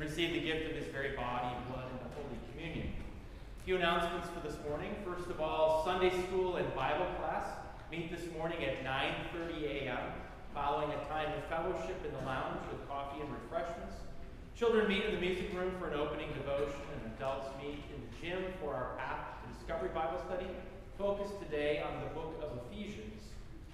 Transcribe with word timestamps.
receive 0.00 0.32
the 0.32 0.40
gift 0.40 0.64
of 0.70 0.74
his 0.74 0.88
very 0.88 1.14
body, 1.14 1.54
and 1.54 1.68
blood, 1.68 1.84
and 1.92 2.00
the 2.00 2.14
Holy 2.16 2.40
Communion. 2.50 2.88
A 2.88 3.64
few 3.64 3.76
announcements 3.76 4.28
for 4.32 4.40
this 4.40 4.56
morning. 4.66 4.96
First 5.04 5.28
of 5.28 5.42
all, 5.42 5.84
Sunday 5.84 6.08
school 6.24 6.56
and 6.56 6.64
Bible 6.74 7.04
class 7.20 7.44
meet 7.92 8.10
this 8.10 8.24
morning 8.32 8.64
at 8.64 8.82
9.30 8.82 9.84
a.m., 9.84 10.00
following 10.54 10.88
a 10.88 11.04
time 11.12 11.28
of 11.36 11.44
fellowship 11.52 12.00
in 12.02 12.12
the 12.16 12.24
lounge 12.24 12.64
with 12.72 12.80
coffee 12.88 13.20
and 13.20 13.28
refreshments. 13.44 13.92
Children 14.56 14.88
meet 14.88 15.04
in 15.04 15.14
the 15.14 15.20
music 15.20 15.52
room 15.52 15.76
for 15.78 15.92
an 15.92 16.00
opening 16.00 16.32
devotion, 16.32 16.80
and 16.96 17.12
adults 17.12 17.52
meet 17.60 17.84
in 17.92 18.00
the 18.00 18.12
gym 18.16 18.40
for 18.58 18.72
our 18.72 18.96
Path 18.96 19.44
to 19.44 19.52
Discovery 19.52 19.90
Bible 19.92 20.18
study, 20.24 20.48
focused 20.96 21.38
today 21.44 21.84
on 21.84 22.00
the 22.00 22.08
book 22.16 22.40
of 22.40 22.56
Ephesians. 22.64 23.20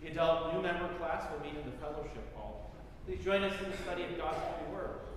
The 0.02 0.10
adult 0.10 0.52
new 0.52 0.60
member 0.60 0.90
class 0.98 1.22
will 1.30 1.38
meet 1.46 1.54
in 1.54 1.70
the 1.70 1.76
fellowship 1.78 2.34
hall. 2.34 2.74
Please 3.06 3.22
join 3.22 3.44
us 3.44 3.54
in 3.62 3.70
the 3.70 3.76
study 3.78 4.02
of 4.02 4.18
God's 4.18 4.42
holy 4.42 4.74
word. 4.74 5.15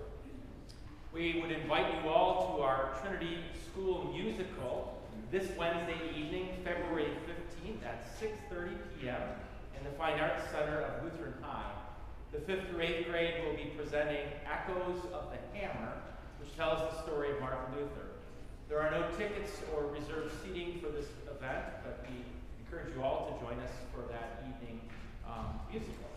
We 1.12 1.40
would 1.40 1.50
invite 1.50 1.92
you 1.92 2.08
all 2.08 2.56
to 2.56 2.62
our 2.62 2.96
Trinity 3.02 3.38
School 3.66 4.12
musical 4.14 5.02
this 5.32 5.50
Wednesday 5.58 5.98
evening, 6.16 6.50
February 6.62 7.08
15th 7.26 7.84
at 7.84 8.06
6.30 8.20 8.78
p.m. 9.00 9.20
in 9.76 9.82
the 9.82 9.90
Fine 9.98 10.20
Arts 10.20 10.44
Center 10.52 10.82
of 10.82 11.02
Lutheran 11.02 11.34
High. 11.42 11.72
The 12.30 12.38
fifth 12.38 12.68
through 12.68 12.82
eighth 12.82 13.08
grade 13.08 13.44
will 13.44 13.56
be 13.56 13.72
presenting 13.76 14.22
Echoes 14.46 15.02
of 15.12 15.32
the 15.32 15.58
Hammer, 15.58 15.94
which 16.38 16.54
tells 16.56 16.78
the 16.78 17.02
story 17.02 17.32
of 17.32 17.40
Martin 17.40 17.74
Luther. 17.74 18.06
There 18.68 18.80
are 18.80 18.92
no 18.92 19.04
tickets 19.16 19.50
or 19.74 19.86
reserved 19.86 20.32
seating 20.44 20.78
for 20.80 20.90
this 20.90 21.06
event, 21.26 21.64
but 21.82 22.06
we 22.08 22.22
encourage 22.62 22.94
you 22.94 23.02
all 23.02 23.34
to 23.34 23.44
join 23.44 23.58
us 23.58 23.72
for 23.92 24.02
that 24.12 24.44
evening 24.46 24.80
um, 25.26 25.58
musical. 25.72 26.09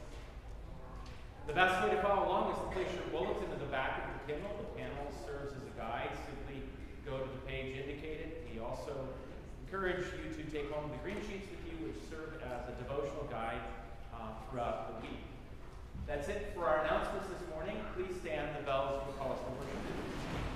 The 1.45 1.51
best 1.51 1.83
way 1.83 1.91
to 1.91 2.01
follow 2.01 2.23
along 2.23 2.55
is 2.55 2.57
to 2.57 2.67
place 2.71 2.87
your 2.95 3.03
bulletin 3.11 3.51
in 3.51 3.59
the 3.59 3.67
back 3.67 3.99
of 3.99 4.15
the 4.15 4.31
hymnal. 4.31 4.55
The 4.63 4.79
panel 4.79 5.11
serves 5.27 5.51
as 5.51 5.63
a 5.67 5.75
guide. 5.75 6.07
Simply 6.23 6.63
go 7.03 7.19
to 7.19 7.27
the 7.27 7.43
page 7.43 7.75
indicated. 7.75 8.47
We 8.47 8.63
also 8.63 8.95
encourage 9.67 10.07
you 10.23 10.31
to 10.31 10.43
take 10.51 10.71
home 10.71 10.89
the 10.89 11.03
green 11.03 11.19
sheets 11.19 11.51
with 11.51 11.59
you, 11.67 11.75
which 11.83 11.99
serve 12.07 12.39
as 12.47 12.63
a 12.71 12.75
devotional 12.79 13.27
guide 13.27 13.59
uh, 14.15 14.39
throughout 14.47 14.87
the 14.87 15.07
week. 15.07 15.19
That's 16.07 16.29
it 16.29 16.55
for 16.55 16.63
our 16.63 16.85
announcements 16.85 17.27
this 17.27 17.43
morning. 17.51 17.75
Please 17.91 18.15
stand. 18.23 18.55
The 18.55 18.63
bells 18.63 19.03
will 19.03 19.13
call 19.19 19.33
us 19.35 19.39
to 19.43 19.51
worship. 19.59 20.52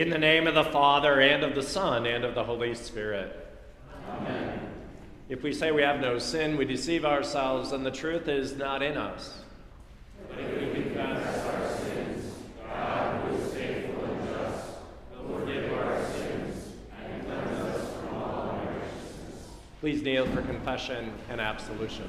In 0.00 0.08
the 0.08 0.16
name 0.16 0.46
of 0.46 0.54
the 0.54 0.64
Father, 0.64 1.20
and 1.20 1.44
of 1.44 1.54
the 1.54 1.62
Son, 1.62 2.06
and 2.06 2.24
of 2.24 2.34
the 2.34 2.42
Holy 2.42 2.74
Spirit. 2.74 3.36
Amen. 4.08 4.58
If 5.28 5.42
we 5.42 5.52
say 5.52 5.72
we 5.72 5.82
have 5.82 6.00
no 6.00 6.18
sin, 6.18 6.56
we 6.56 6.64
deceive 6.64 7.04
ourselves, 7.04 7.72
and 7.72 7.84
the 7.84 7.90
truth 7.90 8.26
is 8.26 8.56
not 8.56 8.82
in 8.82 8.96
us. 8.96 9.42
But 10.30 10.38
if 10.38 10.74
we 10.74 10.84
confess 10.84 11.44
our 11.44 11.76
sins, 11.80 12.32
God, 12.66 13.24
who 13.24 13.36
is 13.36 13.52
faithful 13.52 14.04
and 14.06 14.26
just, 14.26 14.68
will 15.18 15.38
forgive 15.38 15.70
our 15.70 16.02
sins 16.12 16.72
and 17.04 17.26
cleanse 17.26 17.60
us 17.60 17.92
from 17.92 18.14
all 18.14 18.50
unrighteousness. 18.52 19.48
Please 19.80 20.00
kneel 20.00 20.24
for 20.28 20.40
confession 20.40 21.12
and 21.28 21.42
absolution. 21.42 22.08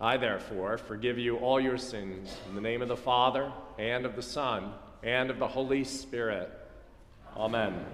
I, 0.00 0.16
therefore, 0.16 0.78
forgive 0.78 1.18
you 1.18 1.36
all 1.36 1.60
your 1.60 1.76
sins 1.76 2.34
in 2.48 2.54
the 2.54 2.60
name 2.60 2.80
of 2.80 2.88
the 2.88 2.96
Father, 2.96 3.52
and 3.78 4.06
of 4.06 4.16
the 4.16 4.22
Son, 4.22 4.72
and 5.02 5.30
of 5.30 5.38
the 5.38 5.48
Holy 5.48 5.84
Spirit. 5.84 6.50
Amen. 7.36 7.84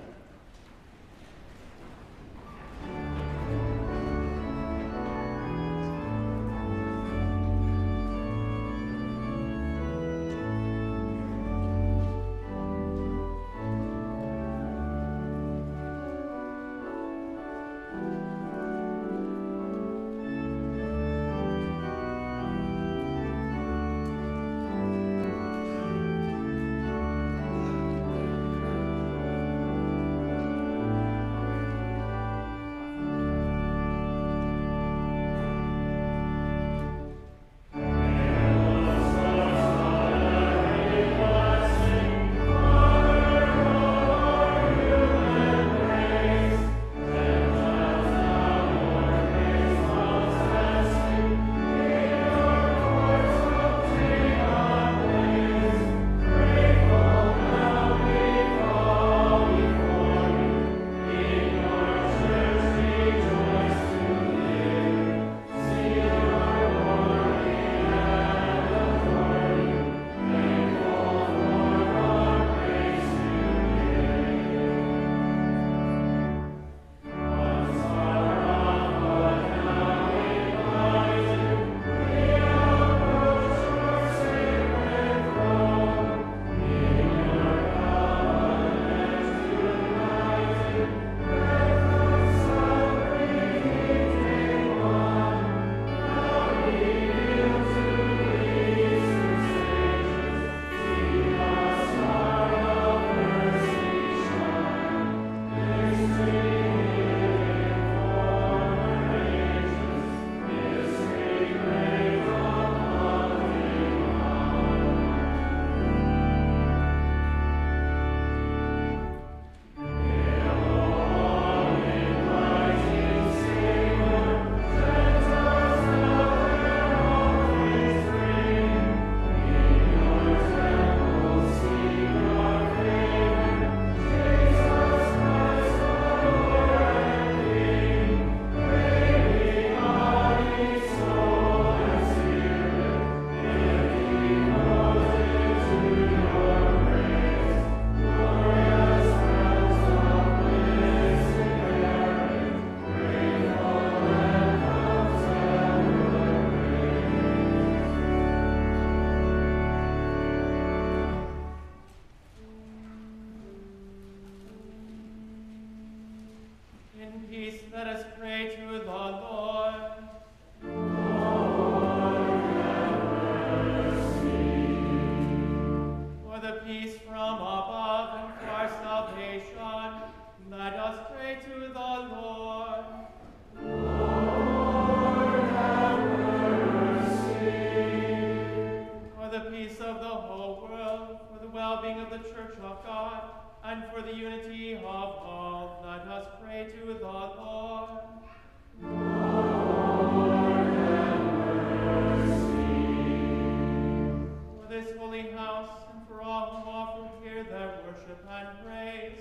And 208.36 208.48
praise, 208.64 209.18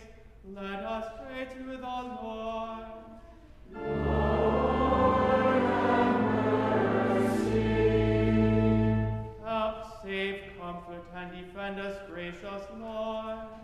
let 0.54 0.84
us 0.84 1.06
pray 1.24 1.46
to 1.46 1.64
the 1.64 1.78
Lord. 1.78 2.86
Lord, 3.74 5.62
have 5.72 6.16
mercy. 7.16 7.70
Help, 9.44 9.78
save, 10.04 10.40
comfort, 10.60 11.06
and 11.16 11.32
defend 11.32 11.80
us, 11.80 11.98
gracious 12.10 12.64
Lord. 12.78 13.55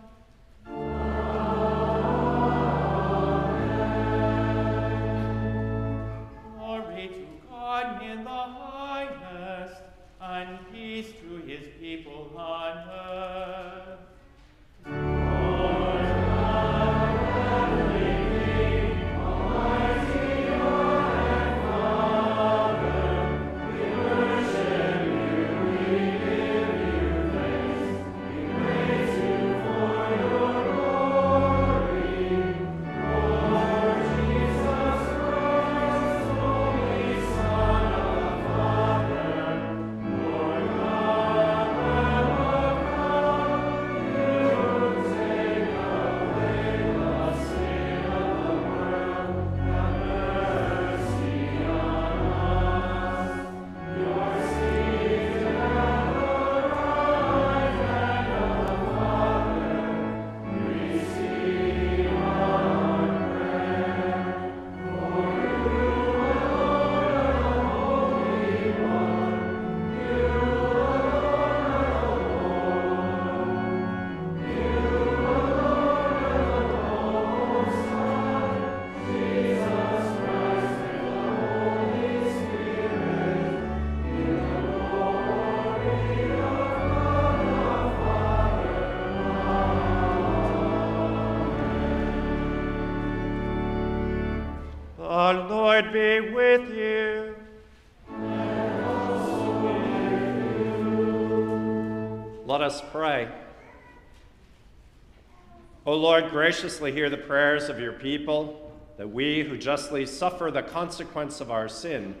O 105.92 105.96
Lord, 105.96 106.30
graciously 106.30 106.90
hear 106.90 107.10
the 107.10 107.18
prayers 107.18 107.68
of 107.68 107.78
your 107.78 107.92
people, 107.92 108.72
that 108.96 109.10
we 109.10 109.42
who 109.42 109.58
justly 109.58 110.06
suffer 110.06 110.50
the 110.50 110.62
consequence 110.62 111.42
of 111.42 111.50
our 111.50 111.68
sin 111.68 112.14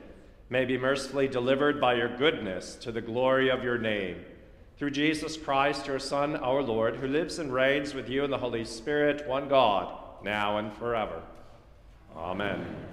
may 0.50 0.66
be 0.66 0.76
mercifully 0.76 1.26
delivered 1.26 1.80
by 1.80 1.94
your 1.94 2.14
goodness 2.18 2.74
to 2.82 2.92
the 2.92 3.00
glory 3.00 3.48
of 3.48 3.64
your 3.64 3.78
name. 3.78 4.22
Through 4.76 4.90
Jesus 4.90 5.38
Christ, 5.38 5.86
your 5.86 5.98
Son, 5.98 6.36
our 6.36 6.62
Lord, 6.62 6.96
who 6.96 7.08
lives 7.08 7.38
and 7.38 7.50
reigns 7.50 7.94
with 7.94 8.10
you 8.10 8.24
in 8.24 8.30
the 8.30 8.36
Holy 8.36 8.66
Spirit, 8.66 9.26
one 9.26 9.48
God, 9.48 9.90
now 10.22 10.58
and 10.58 10.70
forever. 10.74 11.22
Amen. 12.14 12.91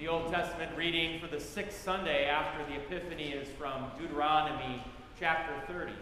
The 0.00 0.08
Old 0.08 0.32
Testament 0.32 0.70
reading 0.78 1.20
for 1.20 1.26
the 1.26 1.38
sixth 1.38 1.84
Sunday 1.84 2.24
after 2.24 2.64
the 2.64 2.80
Epiphany 2.80 3.32
is 3.32 3.46
from 3.50 3.84
Deuteronomy 3.98 4.82
chapter 5.18 5.52
30. 5.70 5.92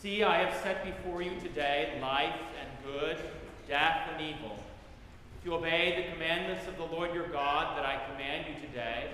See, 0.00 0.22
I 0.22 0.44
have 0.44 0.62
set 0.62 0.84
before 0.84 1.22
you 1.22 1.32
today 1.40 1.98
life 2.00 2.38
and 2.60 2.68
good, 2.84 3.16
death 3.66 4.10
and 4.12 4.22
evil. 4.22 4.56
If 5.40 5.44
you 5.44 5.54
obey 5.54 5.96
the 6.06 6.12
commandments 6.12 6.68
of 6.68 6.76
the 6.76 6.84
Lord 6.84 7.12
your 7.12 7.26
God 7.26 7.76
that 7.76 7.84
I 7.84 8.00
command 8.12 8.46
you 8.48 8.68
today, 8.68 9.10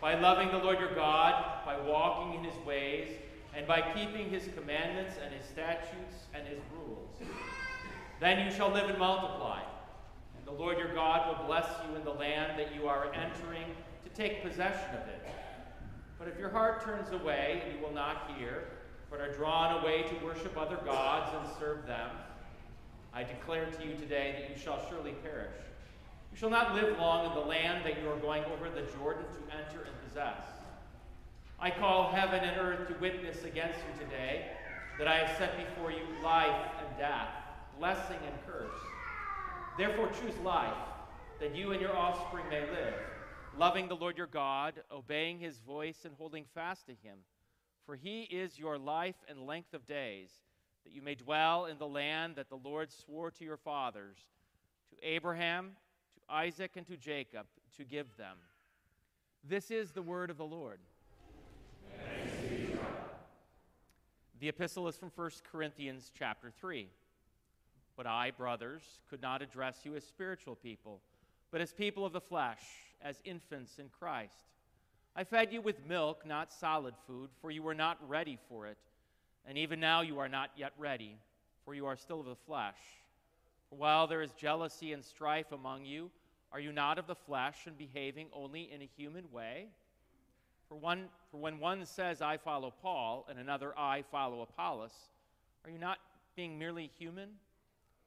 by 0.00 0.14
loving 0.14 0.52
the 0.52 0.58
Lord 0.58 0.78
your 0.78 0.94
God, 0.94 1.64
by 1.66 1.76
walking 1.80 2.38
in 2.38 2.44
his 2.44 2.64
ways, 2.64 3.08
and 3.56 3.66
by 3.66 3.80
keeping 3.92 4.30
his 4.30 4.44
commandments 4.56 5.16
and 5.20 5.34
his 5.34 5.44
statutes 5.46 6.28
and 6.32 6.46
his 6.46 6.60
rules, 6.76 7.28
then 8.20 8.46
you 8.46 8.52
shall 8.52 8.70
live 8.70 8.88
and 8.88 9.00
multiply. 9.00 9.62
The 10.48 10.54
Lord 10.54 10.78
your 10.78 10.94
God 10.94 11.28
will 11.28 11.46
bless 11.46 11.66
you 11.86 11.94
in 11.94 12.04
the 12.04 12.10
land 12.10 12.58
that 12.58 12.74
you 12.74 12.88
are 12.88 13.12
entering 13.12 13.66
to 14.02 14.10
take 14.14 14.42
possession 14.42 14.88
of 14.92 15.06
it. 15.06 15.28
But 16.18 16.26
if 16.26 16.38
your 16.38 16.48
heart 16.48 16.82
turns 16.82 17.12
away 17.12 17.62
and 17.62 17.76
you 17.76 17.84
will 17.84 17.92
not 17.92 18.32
hear, 18.38 18.64
but 19.10 19.20
are 19.20 19.30
drawn 19.30 19.82
away 19.82 20.04
to 20.04 20.24
worship 20.24 20.56
other 20.56 20.78
gods 20.86 21.36
and 21.38 21.46
serve 21.58 21.86
them, 21.86 22.08
I 23.12 23.24
declare 23.24 23.66
to 23.66 23.84
you 23.84 23.94
today 23.96 24.36
that 24.40 24.48
you 24.48 24.56
shall 24.58 24.88
surely 24.88 25.12
perish. 25.22 25.52
You 26.32 26.38
shall 26.38 26.50
not 26.50 26.74
live 26.74 26.98
long 26.98 27.26
in 27.26 27.34
the 27.34 27.46
land 27.46 27.84
that 27.84 28.00
you 28.00 28.08
are 28.08 28.16
going 28.16 28.42
over 28.44 28.70
the 28.70 28.86
Jordan 28.96 29.24
to 29.24 29.54
enter 29.54 29.84
and 29.84 30.08
possess. 30.08 30.46
I 31.60 31.70
call 31.70 32.10
heaven 32.10 32.40
and 32.42 32.58
earth 32.58 32.88
to 32.88 32.94
witness 32.94 33.44
against 33.44 33.80
you 33.80 34.06
today 34.06 34.46
that 34.98 35.08
I 35.08 35.18
have 35.18 35.36
set 35.36 35.58
before 35.58 35.90
you 35.90 36.04
life 36.24 36.70
and 36.80 36.98
death, 36.98 37.28
blessing 37.78 38.18
and 38.24 38.46
curse. 38.46 38.87
Therefore, 39.78 40.08
choose 40.08 40.36
life, 40.44 40.76
that 41.38 41.54
you 41.54 41.70
and 41.70 41.80
your 41.80 41.96
offspring 41.96 42.46
may 42.50 42.62
live, 42.62 42.94
loving 43.56 43.86
the 43.86 43.94
Lord 43.94 44.18
your 44.18 44.26
God, 44.26 44.74
obeying 44.90 45.38
his 45.38 45.60
voice, 45.60 45.98
and 46.04 46.14
holding 46.18 46.44
fast 46.52 46.86
to 46.86 46.92
him. 46.92 47.18
For 47.86 47.94
he 47.94 48.22
is 48.22 48.58
your 48.58 48.76
life 48.76 49.14
and 49.28 49.46
length 49.46 49.74
of 49.74 49.86
days, 49.86 50.30
that 50.82 50.92
you 50.92 51.00
may 51.00 51.14
dwell 51.14 51.66
in 51.66 51.78
the 51.78 51.86
land 51.86 52.34
that 52.34 52.48
the 52.48 52.56
Lord 52.56 52.90
swore 52.90 53.30
to 53.30 53.44
your 53.44 53.56
fathers, 53.56 54.16
to 54.90 55.08
Abraham, 55.08 55.76
to 56.16 56.34
Isaac, 56.34 56.72
and 56.74 56.86
to 56.88 56.96
Jacob, 56.96 57.46
to 57.76 57.84
give 57.84 58.16
them. 58.16 58.36
This 59.44 59.70
is 59.70 59.92
the 59.92 60.02
word 60.02 60.28
of 60.28 60.38
the 60.38 60.44
Lord. 60.44 60.80
The 64.40 64.48
epistle 64.48 64.88
is 64.88 64.96
from 64.96 65.12
1 65.14 65.30
Corinthians 65.52 66.10
chapter 66.18 66.50
3. 66.50 66.88
But 67.98 68.06
I, 68.06 68.30
brothers, 68.30 68.84
could 69.10 69.20
not 69.20 69.42
address 69.42 69.80
you 69.82 69.96
as 69.96 70.04
spiritual 70.04 70.54
people, 70.54 71.00
but 71.50 71.60
as 71.60 71.72
people 71.72 72.06
of 72.06 72.12
the 72.12 72.20
flesh, 72.20 72.62
as 73.02 73.20
infants 73.24 73.80
in 73.80 73.88
Christ. 73.88 74.44
I 75.16 75.24
fed 75.24 75.52
you 75.52 75.60
with 75.60 75.84
milk, 75.84 76.24
not 76.24 76.52
solid 76.52 76.94
food, 77.08 77.28
for 77.40 77.50
you 77.50 77.60
were 77.60 77.74
not 77.74 77.98
ready 78.08 78.38
for 78.48 78.68
it. 78.68 78.78
And 79.44 79.58
even 79.58 79.80
now 79.80 80.02
you 80.02 80.20
are 80.20 80.28
not 80.28 80.50
yet 80.56 80.74
ready, 80.78 81.16
for 81.64 81.74
you 81.74 81.86
are 81.86 81.96
still 81.96 82.20
of 82.20 82.26
the 82.26 82.36
flesh. 82.36 82.78
For 83.68 83.74
while 83.74 84.06
there 84.06 84.22
is 84.22 84.30
jealousy 84.34 84.92
and 84.92 85.04
strife 85.04 85.50
among 85.50 85.84
you, 85.84 86.08
are 86.52 86.60
you 86.60 86.70
not 86.70 87.00
of 87.00 87.08
the 87.08 87.16
flesh 87.16 87.66
and 87.66 87.76
behaving 87.76 88.28
only 88.32 88.70
in 88.72 88.80
a 88.80 88.88
human 88.96 89.24
way? 89.32 89.66
For, 90.68 90.76
one, 90.76 91.06
for 91.32 91.38
when 91.38 91.58
one 91.58 91.84
says, 91.84 92.22
I 92.22 92.36
follow 92.36 92.72
Paul, 92.80 93.26
and 93.28 93.40
another, 93.40 93.76
I 93.76 94.04
follow 94.12 94.42
Apollos, 94.42 94.92
are 95.64 95.70
you 95.70 95.78
not 95.78 95.98
being 96.36 96.60
merely 96.60 96.92
human? 96.96 97.30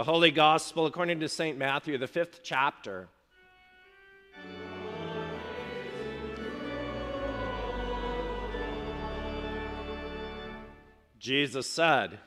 The 0.00 0.04
Holy 0.04 0.30
Gospel 0.30 0.86
according 0.86 1.20
to 1.20 1.28
St. 1.28 1.58
Matthew, 1.58 1.98
the 1.98 2.06
fifth 2.06 2.40
chapter. 2.42 3.08
Jesus 11.18 11.66
said, 11.68 12.18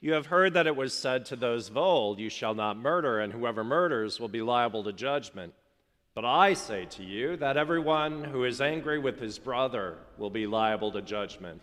You 0.00 0.14
have 0.14 0.26
heard 0.26 0.54
that 0.54 0.66
it 0.66 0.74
was 0.74 0.92
said 0.92 1.24
to 1.26 1.36
those 1.36 1.70
of 1.70 1.76
old, 1.76 2.18
You 2.18 2.28
shall 2.28 2.54
not 2.56 2.76
murder, 2.76 3.20
and 3.20 3.32
whoever 3.32 3.62
murders 3.62 4.18
will 4.18 4.26
be 4.26 4.42
liable 4.42 4.82
to 4.82 4.92
judgment. 4.92 5.54
But 6.16 6.24
I 6.24 6.54
say 6.54 6.86
to 6.86 7.04
you 7.04 7.36
that 7.36 7.56
everyone 7.56 8.24
who 8.24 8.42
is 8.42 8.60
angry 8.60 8.98
with 8.98 9.20
his 9.20 9.38
brother 9.38 9.98
will 10.18 10.30
be 10.30 10.48
liable 10.48 10.90
to 10.90 11.00
judgment. 11.00 11.62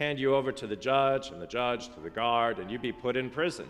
hand 0.00 0.18
you 0.18 0.34
over 0.34 0.50
to 0.50 0.66
the 0.66 0.74
judge, 0.74 1.28
and 1.28 1.40
the 1.40 1.46
judge 1.46 1.92
to 1.92 2.00
the 2.00 2.08
guard, 2.08 2.58
and 2.58 2.70
you 2.70 2.78
be 2.78 2.90
put 2.90 3.18
in 3.18 3.28
prison. 3.28 3.68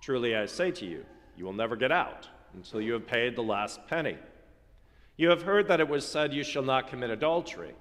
Truly 0.00 0.34
I 0.34 0.46
say 0.46 0.70
to 0.72 0.86
you, 0.86 1.04
you 1.36 1.44
will 1.44 1.52
never 1.52 1.76
get 1.76 1.92
out 1.92 2.26
until 2.54 2.80
you 2.80 2.94
have 2.94 3.06
paid 3.06 3.36
the 3.36 3.42
last 3.42 3.86
penny. 3.86 4.16
You 5.18 5.28
have 5.28 5.42
heard 5.42 5.68
that 5.68 5.78
it 5.78 5.88
was 5.88 6.06
said, 6.06 6.32
You 6.32 6.42
shall 6.42 6.62
not 6.62 6.88
commit 6.88 7.10
adultery. 7.10 7.74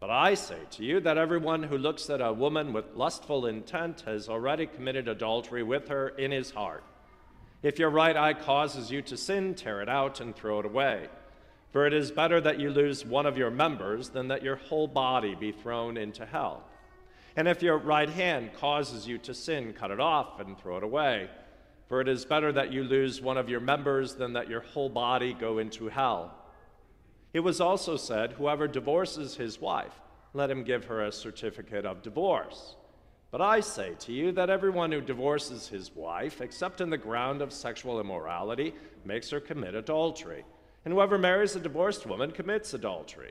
But 0.00 0.08
I 0.08 0.32
say 0.32 0.60
to 0.70 0.82
you 0.82 0.98
that 1.00 1.18
everyone 1.18 1.62
who 1.62 1.76
looks 1.76 2.08
at 2.08 2.22
a 2.22 2.32
woman 2.32 2.72
with 2.72 2.96
lustful 2.96 3.44
intent 3.44 4.00
has 4.06 4.30
already 4.30 4.66
committed 4.66 5.06
adultery 5.06 5.62
with 5.62 5.88
her 5.88 6.08
in 6.08 6.30
his 6.30 6.50
heart. 6.52 6.82
If 7.62 7.78
your 7.78 7.90
right 7.90 8.16
eye 8.16 8.32
causes 8.32 8.90
you 8.90 9.02
to 9.02 9.18
sin, 9.18 9.54
tear 9.54 9.82
it 9.82 9.90
out 9.90 10.20
and 10.20 10.34
throw 10.34 10.60
it 10.60 10.64
away. 10.64 11.08
For 11.70 11.86
it 11.86 11.92
is 11.92 12.10
better 12.10 12.40
that 12.40 12.58
you 12.58 12.70
lose 12.70 13.04
one 13.04 13.26
of 13.26 13.36
your 13.36 13.50
members 13.50 14.08
than 14.08 14.28
that 14.28 14.42
your 14.42 14.56
whole 14.56 14.88
body 14.88 15.34
be 15.34 15.52
thrown 15.52 15.98
into 15.98 16.24
hell. 16.24 16.64
And 17.36 17.46
if 17.48 17.62
your 17.62 17.78
right 17.78 18.08
hand 18.08 18.50
causes 18.54 19.06
you 19.06 19.18
to 19.18 19.34
sin, 19.34 19.72
cut 19.72 19.90
it 19.90 20.00
off 20.00 20.40
and 20.40 20.58
throw 20.58 20.76
it 20.76 20.82
away. 20.82 21.28
For 21.88 22.00
it 22.00 22.08
is 22.08 22.24
better 22.24 22.52
that 22.52 22.72
you 22.72 22.84
lose 22.84 23.20
one 23.20 23.36
of 23.36 23.48
your 23.48 23.60
members 23.60 24.14
than 24.14 24.32
that 24.34 24.48
your 24.48 24.60
whole 24.60 24.88
body 24.88 25.34
go 25.34 25.58
into 25.58 25.88
hell. 25.88 26.34
It 27.32 27.40
was 27.40 27.60
also 27.60 27.96
said, 27.96 28.32
Whoever 28.32 28.68
divorces 28.68 29.36
his 29.36 29.60
wife, 29.60 30.00
let 30.32 30.50
him 30.50 30.64
give 30.64 30.84
her 30.84 31.04
a 31.04 31.12
certificate 31.12 31.84
of 31.84 32.02
divorce. 32.02 32.76
But 33.30 33.40
I 33.40 33.60
say 33.60 33.94
to 34.00 34.12
you 34.12 34.32
that 34.32 34.50
everyone 34.50 34.90
who 34.90 35.00
divorces 35.00 35.68
his 35.68 35.94
wife, 35.94 36.40
except 36.40 36.80
on 36.80 36.90
the 36.90 36.98
ground 36.98 37.42
of 37.42 37.52
sexual 37.52 38.00
immorality, 38.00 38.74
makes 39.04 39.30
her 39.30 39.40
commit 39.40 39.74
adultery. 39.74 40.44
And 40.84 40.92
whoever 40.92 41.18
marries 41.18 41.54
a 41.54 41.60
divorced 41.60 42.06
woman 42.06 42.32
commits 42.32 42.74
adultery. 42.74 43.30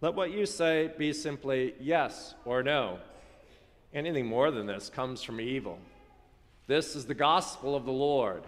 Let 0.00 0.14
what 0.14 0.30
you 0.30 0.46
say 0.46 0.92
be 0.96 1.12
simply 1.12 1.74
yes 1.80 2.34
or 2.44 2.62
no. 2.62 3.00
Anything 3.92 4.26
more 4.26 4.50
than 4.52 4.66
this 4.66 4.90
comes 4.90 5.22
from 5.22 5.40
evil. 5.40 5.78
This 6.68 6.94
is 6.94 7.06
the 7.06 7.14
gospel 7.14 7.74
of 7.74 7.84
the 7.84 7.92
Lord. 7.92 8.44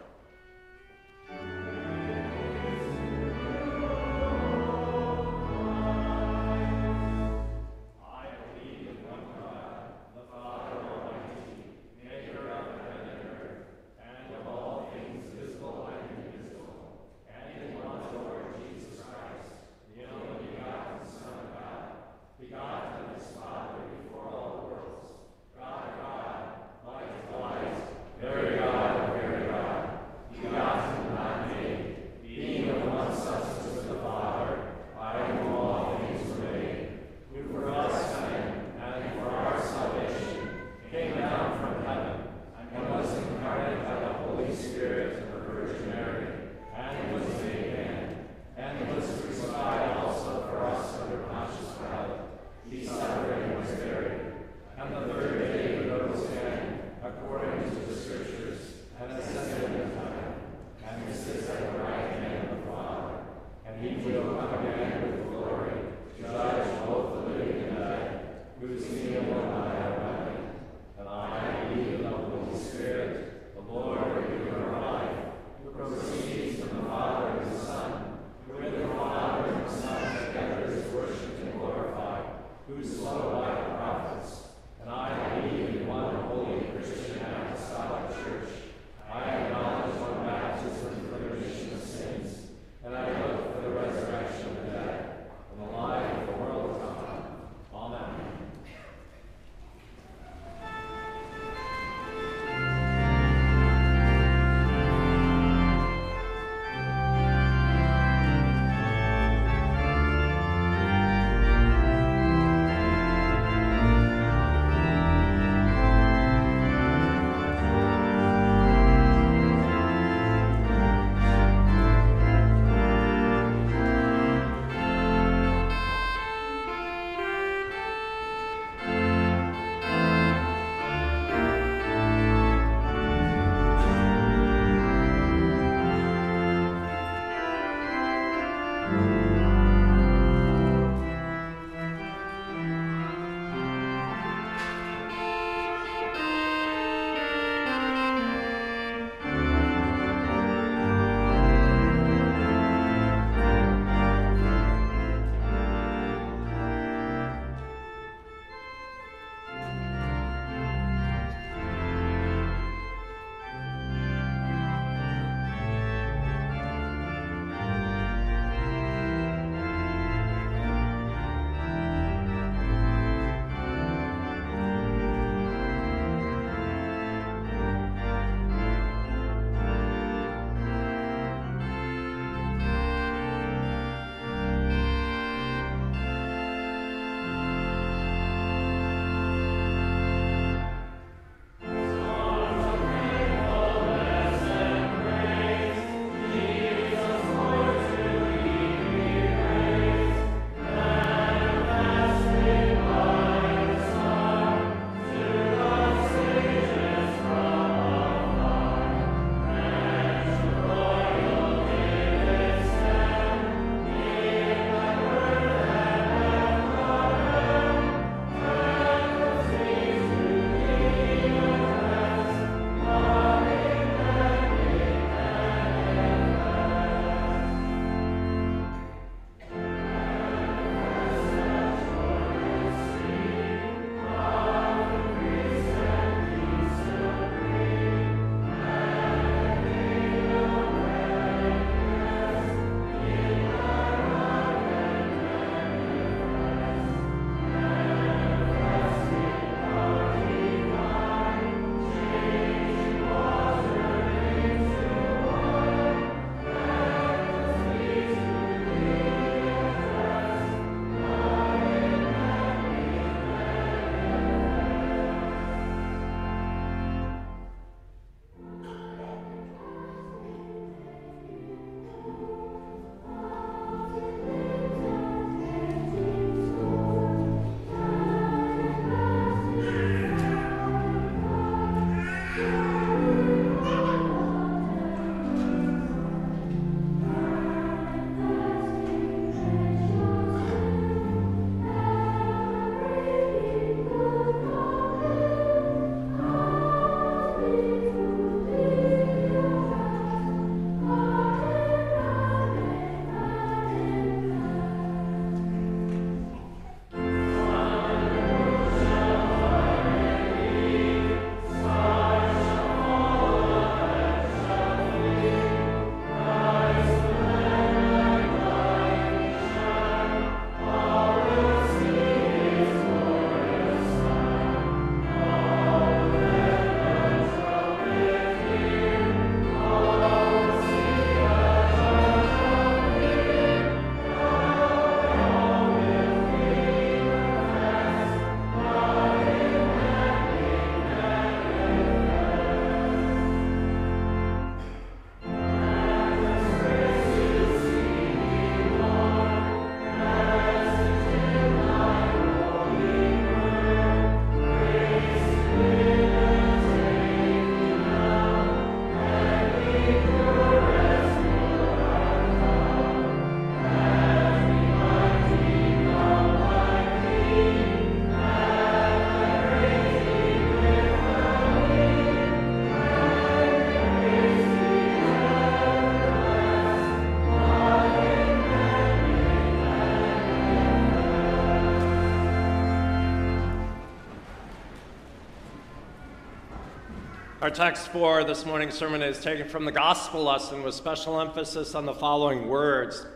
Our 387.43 387.49
text 387.49 387.89
for 387.89 388.23
this 388.23 388.45
morning's 388.45 388.75
sermon 388.75 389.03
is 389.03 389.19
taken 389.19 389.49
from 389.49 389.65
the 389.65 389.73
gospel 389.73 390.25
lesson 390.25 390.63
with 390.63 390.75
special 390.75 391.19
emphasis 391.19 391.75
on 391.75 391.87
the 391.87 391.95
following 391.95 392.49
words 392.49 393.07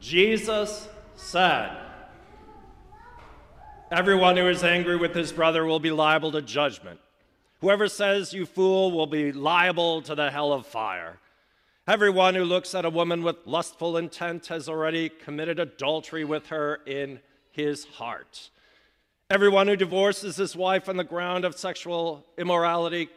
Jesus 0.00 0.88
said, 1.14 1.76
Everyone 3.92 4.36
who 4.36 4.48
is 4.48 4.64
angry 4.64 4.96
with 4.96 5.14
his 5.14 5.30
brother 5.30 5.64
will 5.64 5.78
be 5.78 5.92
liable 5.92 6.32
to 6.32 6.42
judgment. 6.42 6.98
Whoever 7.60 7.86
says, 7.86 8.32
You 8.32 8.44
fool, 8.44 8.90
will 8.90 9.06
be 9.06 9.30
liable 9.30 10.02
to 10.02 10.16
the 10.16 10.32
hell 10.32 10.52
of 10.52 10.66
fire. 10.66 11.20
Everyone 11.86 12.34
who 12.34 12.42
looks 12.42 12.74
at 12.74 12.84
a 12.84 12.90
woman 12.90 13.22
with 13.22 13.36
lustful 13.46 13.96
intent 13.96 14.48
has 14.48 14.68
already 14.68 15.08
committed 15.08 15.60
adultery 15.60 16.24
with 16.24 16.48
her 16.48 16.80
in 16.86 17.20
his 17.52 17.84
heart. 17.84 18.50
Everyone 19.30 19.68
who 19.68 19.76
divorces 19.76 20.34
his 20.34 20.56
wife 20.56 20.88
on 20.88 20.96
the 20.96 21.04
ground 21.04 21.44
of 21.44 21.56
sexual 21.56 22.26
immorality 22.36 23.08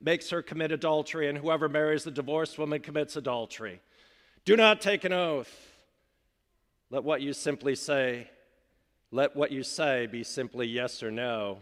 makes 0.00 0.30
her 0.30 0.42
commit 0.42 0.72
adultery, 0.72 1.28
and 1.28 1.38
whoever 1.38 1.68
marries 1.68 2.04
the 2.04 2.10
divorced 2.10 2.58
woman 2.58 2.80
commits 2.80 3.16
adultery. 3.16 3.80
Do 4.44 4.56
not 4.56 4.80
take 4.80 5.04
an 5.04 5.12
oath. 5.12 5.54
Let 6.90 7.04
what 7.04 7.20
you 7.20 7.32
simply 7.32 7.74
say, 7.74 8.28
let 9.12 9.36
what 9.36 9.52
you 9.52 9.62
say 9.62 10.06
be 10.06 10.24
simply 10.24 10.66
yes 10.66 11.02
or 11.02 11.10
no. 11.10 11.58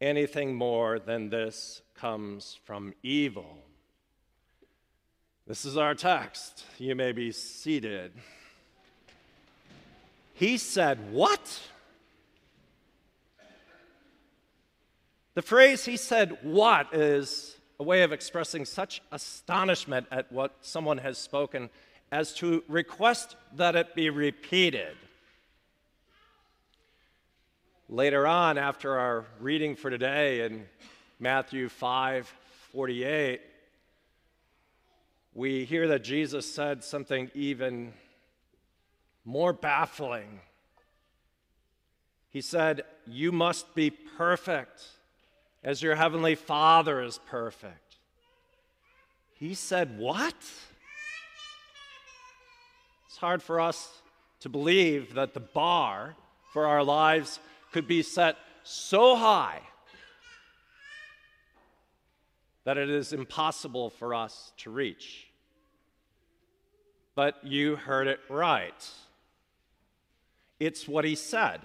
Anything 0.00 0.54
more 0.54 0.98
than 0.98 1.28
this 1.28 1.82
comes 1.94 2.58
from 2.64 2.94
evil. 3.02 3.58
This 5.46 5.64
is 5.64 5.76
our 5.76 5.94
text. 5.94 6.64
You 6.78 6.94
may 6.94 7.12
be 7.12 7.32
seated. 7.32 8.12
He 10.34 10.56
said, 10.56 11.12
What? 11.12 11.60
The 15.34 15.42
phrase 15.42 15.84
he 15.84 15.96
said, 15.96 16.38
What 16.42 16.94
is 16.94 17.56
a 17.80 17.82
way 17.82 18.02
of 18.02 18.12
expressing 18.12 18.66
such 18.66 19.00
astonishment 19.10 20.06
at 20.10 20.30
what 20.30 20.54
someone 20.60 20.98
has 20.98 21.16
spoken 21.16 21.70
as 22.12 22.34
to 22.34 22.62
request 22.68 23.36
that 23.54 23.74
it 23.74 23.94
be 23.94 24.10
repeated. 24.10 24.96
Later 27.88 28.26
on, 28.26 28.58
after 28.58 28.98
our 28.98 29.24
reading 29.40 29.76
for 29.76 29.88
today 29.88 30.44
in 30.44 30.66
Matthew 31.18 31.68
5 31.68 32.32
48, 32.72 33.40
we 35.34 35.64
hear 35.64 35.88
that 35.88 36.04
Jesus 36.04 36.52
said 36.52 36.84
something 36.84 37.30
even 37.34 37.92
more 39.24 39.52
baffling. 39.52 40.40
He 42.28 42.42
said, 42.42 42.82
You 43.06 43.32
must 43.32 43.74
be 43.74 43.90
perfect 43.90 44.82
as 45.62 45.82
your 45.82 45.94
heavenly 45.94 46.34
Father 46.34 47.02
is 47.02 47.18
perfect. 47.26 47.96
He 49.34 49.54
said, 49.54 49.98
What? 49.98 50.34
It's 53.06 53.16
hard 53.16 53.42
for 53.42 53.60
us 53.60 53.90
to 54.40 54.48
believe 54.48 55.14
that 55.14 55.34
the 55.34 55.40
bar 55.40 56.14
for 56.52 56.66
our 56.66 56.84
lives 56.84 57.40
could 57.72 57.86
be 57.86 58.02
set 58.02 58.36
so 58.62 59.16
high 59.16 59.60
that 62.64 62.78
it 62.78 62.90
is 62.90 63.12
impossible 63.12 63.90
for 63.90 64.14
us 64.14 64.52
to 64.58 64.70
reach. 64.70 65.26
But 67.14 67.44
you 67.44 67.76
heard 67.76 68.06
it 68.06 68.20
right. 68.28 68.88
It's 70.58 70.86
what 70.86 71.04
he 71.04 71.14
said. 71.14 71.60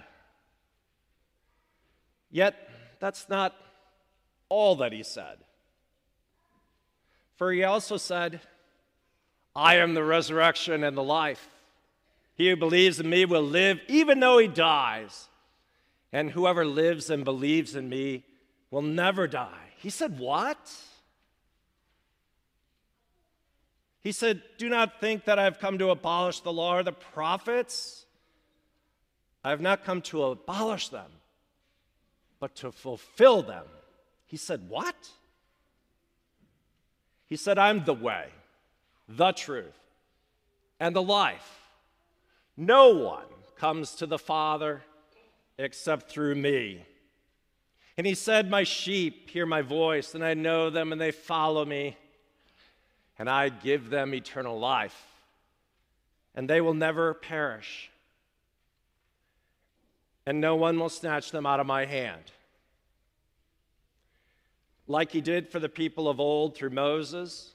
Yet, 2.32 2.56
that's 3.00 3.30
not 3.30 3.54
all 4.50 4.76
that 4.78 4.92
he 4.92 5.04
said. 5.04 5.38
For 7.36 7.52
he 7.52 7.64
also 7.64 7.98
said, 7.98 8.42
I 9.56 9.78
am 9.78 9.94
the 9.94 10.04
resurrection 10.04 10.84
and 10.84 10.98
the 10.98 11.04
life. 11.04 11.50
He 12.36 12.50
who 12.50 12.56
believes 12.56 13.00
in 13.00 13.10
me 13.10 13.26
will 13.26 13.42
live 13.42 13.80
even 13.88 14.20
though 14.20 14.38
he 14.38 14.48
dies. 14.48 15.30
And 16.12 16.32
whoever 16.32 16.66
lives 16.66 17.10
and 17.10 17.26
believes 17.26 17.76
in 17.76 17.90
me 17.90 18.24
will 18.72 18.82
never 18.82 19.28
die. 19.28 19.72
He 19.78 19.90
said, 19.90 20.20
What? 20.20 20.58
He 24.02 24.12
said, 24.12 24.42
Do 24.58 24.70
not 24.70 25.00
think 25.02 25.26
that 25.26 25.40
I 25.40 25.46
have 25.46 25.60
come 25.60 25.78
to 25.80 25.90
abolish 25.90 26.42
the 26.42 26.54
law 26.54 26.76
or 26.76 26.84
the 26.84 26.92
prophets. 26.92 28.06
I 29.44 29.50
have 29.50 29.62
not 29.62 29.84
come 29.84 30.02
to 30.04 30.24
abolish 30.24 30.90
them, 30.90 31.10
but 32.40 32.56
to 32.58 32.72
fulfill 32.72 33.42
them. 33.42 33.66
He 34.26 34.38
said, 34.38 34.70
What? 34.70 34.96
He 37.28 37.36
said, 37.36 37.58
I'm 37.58 37.84
the 37.86 37.94
way, 37.94 38.28
the 39.08 39.32
truth, 39.32 39.80
and 40.80 40.96
the 40.96 41.02
life. 41.02 41.60
No 42.56 42.90
one 42.90 43.26
comes 43.58 43.96
to 43.96 44.06
the 44.06 44.20
Father 44.20 44.84
except 45.58 46.10
through 46.10 46.36
me. 46.36 46.86
And 47.98 48.06
he 48.06 48.14
said, 48.14 48.50
My 48.50 48.64
sheep 48.64 49.30
hear 49.30 49.46
my 49.46 49.62
voice, 49.62 50.16
and 50.16 50.24
I 50.24 50.34
know 50.34 50.70
them, 50.70 50.92
and 50.92 51.00
they 51.00 51.12
follow 51.12 51.66
me 51.66 51.98
and 53.18 53.30
I 53.30 53.50
give 53.50 53.90
them 53.90 54.14
eternal 54.14 54.60
life, 54.60 55.06
and 56.34 56.50
they 56.50 56.62
will 56.62 56.74
never 56.74 57.14
perish, 57.14 57.90
and 60.26 60.42
no 60.42 60.56
one 60.56 60.80
will 60.80 60.90
snatch 60.90 61.32
them 61.32 61.46
out 61.46 61.60
of 61.60 61.68
my 61.68 61.86
hand. 61.86 62.24
Like 64.88 65.12
he 65.12 65.22
did 65.22 65.50
for 65.50 65.60
the 65.60 65.70
people 65.70 66.08
of 66.08 66.20
old 66.20 66.56
through 66.56 66.70
Moses, 66.70 67.54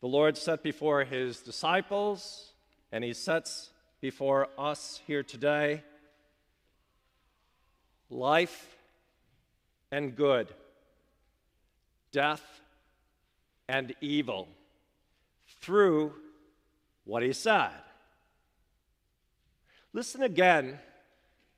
the 0.00 0.08
Lord 0.08 0.36
set 0.36 0.62
before 0.62 1.04
his 1.04 1.40
disciples, 1.40 2.52
and 2.90 3.04
he 3.04 3.12
sets 3.12 3.70
before 4.00 4.48
us 4.58 5.00
here 5.06 5.22
today 5.22 5.82
life 8.08 8.76
and 9.90 10.14
good, 10.14 10.48
death 12.12 12.60
and 13.68 13.94
evil 14.00 14.48
through 15.60 16.12
what 17.04 17.22
he 17.22 17.32
said. 17.32 17.72
Listen 19.92 20.22
again 20.22 20.78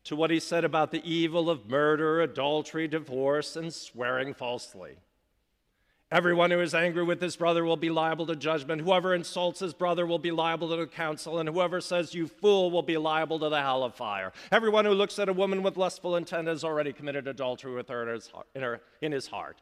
to 0.09 0.17
what 0.17 0.31
he 0.31 0.41
said 0.41 0.65
about 0.65 0.91
the 0.91 1.07
evil 1.07 1.51
of 1.51 1.69
murder, 1.69 2.23
adultery, 2.23 2.89
divorce, 2.89 3.57
and 3.57 3.75
swearing 3.75 4.33
falsely. 4.33 4.97
Everyone 6.11 6.51
who 6.51 6.61
is 6.61 6.75
angry 6.75 7.03
with 7.05 7.21
his 7.21 7.37
brother 7.37 7.63
will 7.63 7.77
be 7.77 7.91
liable 7.91 8.25
to 8.29 8.35
judgment. 8.35 8.81
Whoever 8.81 9.15
insults 9.15 9.61
his 9.61 9.75
brother 9.75 10.07
will 10.07 10.19
be 10.19 10.31
liable 10.31 10.71
to 10.71 10.77
the 10.77 10.87
council, 10.87 11.39
and 11.39 11.47
whoever 11.47 11.83
says, 11.83 12.15
You 12.15 12.27
fool, 12.27 12.71
will 12.71 12.81
be 12.81 12.97
liable 12.97 13.39
to 13.41 13.51
the 13.51 13.61
hell 13.61 13.85
of 13.85 13.95
fire. 13.95 14.33
Everyone 14.51 14.87
who 14.87 14.93
looks 14.93 15.19
at 15.19 15.29
a 15.29 15.33
woman 15.35 15.63
with 15.63 15.77
lustful 15.77 16.17
intent 16.17 16.49
has 16.49 16.65
already 16.65 16.95
committed 16.95 17.29
adultery 17.29 17.75
with 17.75 17.91
her 17.91 18.09
in 18.09 18.15
his, 18.15 18.33
in, 18.55 18.63
her, 18.63 18.81
in 19.03 19.13
his 19.13 19.27
heart. 19.27 19.61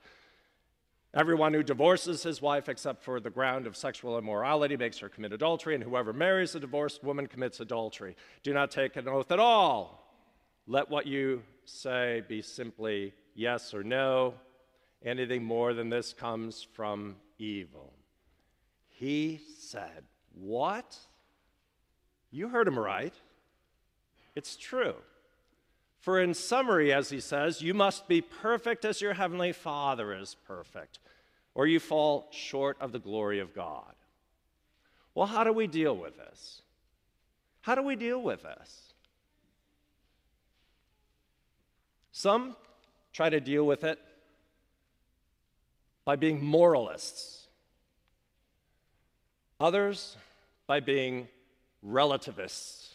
Everyone 1.13 1.55
who 1.55 1.65
divorces 1.65 2.23
his 2.23 2.41
wife 2.41 2.69
except 2.69 3.03
for 3.03 3.19
the 3.19 3.31
ground 3.31 3.67
of 3.67 3.77
sexual 3.77 4.17
immorality 4.17 4.77
makes 4.77 4.99
her 5.01 5.09
commit 5.09 5.33
adultery, 5.33 5.75
and 5.75 5.83
whoever 5.83 6.13
marries 6.13 6.55
a 6.55 6.61
divorced 6.61 7.03
woman 7.03 7.27
commits 7.27 7.59
adultery. 7.59 8.15
Do 8.45 8.55
not 8.55 8.71
take 8.71 8.95
an 8.95 9.09
oath 9.09 9.33
at 9.33 9.41
all. 9.41 10.06
Let 10.67 10.91
what 10.91 11.07
you 11.07 11.43
say 11.65 12.23
be 12.29 12.43
simply 12.43 13.15
yes 13.35 13.73
or 13.73 13.85
no. 13.85 14.35
Anything 15.05 15.45
more 15.45 15.75
than 15.75 15.91
this 15.91 16.13
comes 16.13 16.67
from 16.73 17.17
evil. 17.39 17.93
He 18.89 19.41
said, 19.59 20.05
What? 20.35 20.97
You 22.31 22.49
heard 22.49 22.67
him 22.67 22.79
right. 22.79 23.15
It's 24.35 24.57
true. 24.57 24.95
For 26.01 26.21
in 26.21 26.35
summary, 26.35 26.93
as 26.93 27.11
he 27.11 27.21
says, 27.21 27.63
you 27.63 27.75
must 27.75 28.07
be 28.07 28.21
perfect 28.21 28.85
as 28.85 29.01
your 29.01 29.15
heavenly 29.15 29.53
Father 29.53 30.15
is 30.15 30.37
perfect, 30.47 30.99
or 31.55 31.67
you 31.67 31.81
fall 31.81 32.29
short 32.31 32.77
of 32.81 32.93
the 32.93 32.99
glory 32.99 33.41
of 33.41 33.55
God. 33.55 33.95
Well, 35.15 35.27
how 35.27 35.45
do 35.45 35.53
we 35.53 35.67
deal 35.67 35.97
with 35.97 36.17
this? 36.17 36.63
How 37.63 37.75
do 37.75 37.83
we 37.83 37.97
deal 37.97 38.21
with 38.21 38.43
this? 38.43 38.86
Some 42.17 42.57
try 43.13 43.29
to 43.29 43.41
deal 43.41 43.67
with 43.67 43.85
it 43.85 43.99
by 46.07 46.17
being 46.17 46.43
moralists, 46.43 47.47
others 49.61 50.17
by 50.67 50.81
being 50.81 51.29
relativists. 51.83 52.95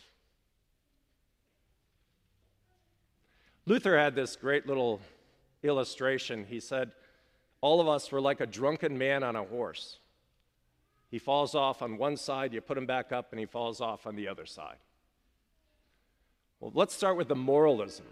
Luther 3.67 3.95
had 3.95 4.15
this 4.15 4.36
great 4.36 4.65
little 4.65 4.99
illustration. 5.62 6.47
He 6.49 6.60
said, 6.60 6.89
All 7.62 7.79
of 7.79 7.88
us 7.88 8.12
were 8.12 8.21
like 8.21 8.41
a 8.41 8.47
drunken 8.47 8.97
man 8.97 9.21
on 9.21 9.36
a 9.36 9.43
horse. 9.43 9.99
He 11.12 11.19
falls 11.19 11.53
off 11.53 11.84
on 11.84 11.99
one 11.99 12.17
side, 12.17 12.53
you 12.53 12.62
put 12.62 12.75
him 12.75 12.88
back 12.88 13.12
up, 13.12 13.27
and 13.29 13.39
he 13.39 13.45
falls 13.45 13.81
off 13.81 14.07
on 14.07 14.15
the 14.15 14.27
other 14.27 14.47
side. 14.47 14.77
Well, 16.60 16.71
let's 16.73 16.95
start 16.95 17.17
with 17.17 17.27
the 17.27 17.36
moralism. 17.36 18.07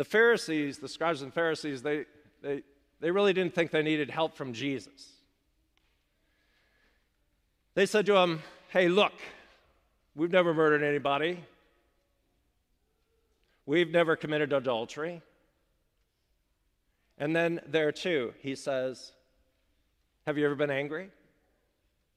The 0.00 0.04
Pharisees, 0.04 0.78
the 0.78 0.88
scribes 0.88 1.20
and 1.20 1.30
Pharisees, 1.30 1.82
they 1.82 2.06
they, 2.40 2.62
they 3.00 3.10
really 3.10 3.34
didn't 3.34 3.54
think 3.54 3.70
they 3.70 3.82
needed 3.82 4.10
help 4.10 4.34
from 4.34 4.54
Jesus. 4.54 5.12
They 7.74 7.84
said 7.84 8.06
to 8.06 8.16
him, 8.16 8.42
Hey, 8.68 8.88
look, 8.88 9.12
we've 10.16 10.30
never 10.30 10.54
murdered 10.54 10.82
anybody. 10.82 11.44
We've 13.66 13.90
never 13.90 14.16
committed 14.16 14.54
adultery. 14.54 15.20
And 17.18 17.36
then 17.36 17.60
there 17.66 17.92
too, 17.92 18.32
he 18.40 18.54
says, 18.54 19.12
Have 20.26 20.38
you 20.38 20.46
ever 20.46 20.54
been 20.54 20.70
angry? 20.70 21.10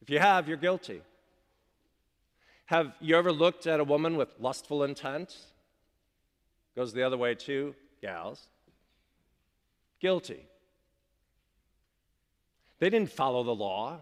If 0.02 0.10
you 0.10 0.20
have, 0.20 0.48
you're 0.48 0.56
guilty. 0.56 1.02
Have 2.68 2.94
you 3.02 3.18
ever 3.18 3.34
looked 3.34 3.68
at 3.68 3.82
a 3.82 3.84
woman 3.84 4.16
with 4.16 4.30
lustful 4.40 4.86
intent? 4.86 5.36
Goes 6.76 6.94
the 6.94 7.04
other 7.04 7.18
way 7.18 7.36
too, 7.36 7.76
gals. 8.02 8.48
Guilty. 10.00 10.46
They 12.80 12.90
didn't 12.90 13.12
follow 13.12 13.44
the 13.44 13.56
law. 13.56 14.02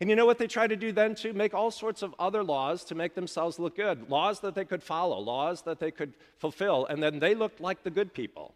And 0.00 0.10
you 0.10 0.16
know 0.16 0.26
what 0.26 0.38
they 0.38 0.46
tried 0.46 0.68
to 0.68 0.76
do 0.76 0.92
then, 0.92 1.14
too? 1.14 1.32
Make 1.32 1.54
all 1.54 1.70
sorts 1.70 2.02
of 2.02 2.14
other 2.18 2.42
laws 2.42 2.84
to 2.84 2.94
make 2.94 3.14
themselves 3.14 3.58
look 3.58 3.76
good. 3.76 4.10
Laws 4.10 4.40
that 4.40 4.54
they 4.54 4.64
could 4.64 4.82
follow, 4.82 5.18
laws 5.18 5.62
that 5.62 5.78
they 5.78 5.90
could 5.90 6.14
fulfill, 6.38 6.86
and 6.86 7.02
then 7.02 7.18
they 7.18 7.34
looked 7.34 7.60
like 7.60 7.82
the 7.82 7.90
good 7.90 8.12
people. 8.12 8.54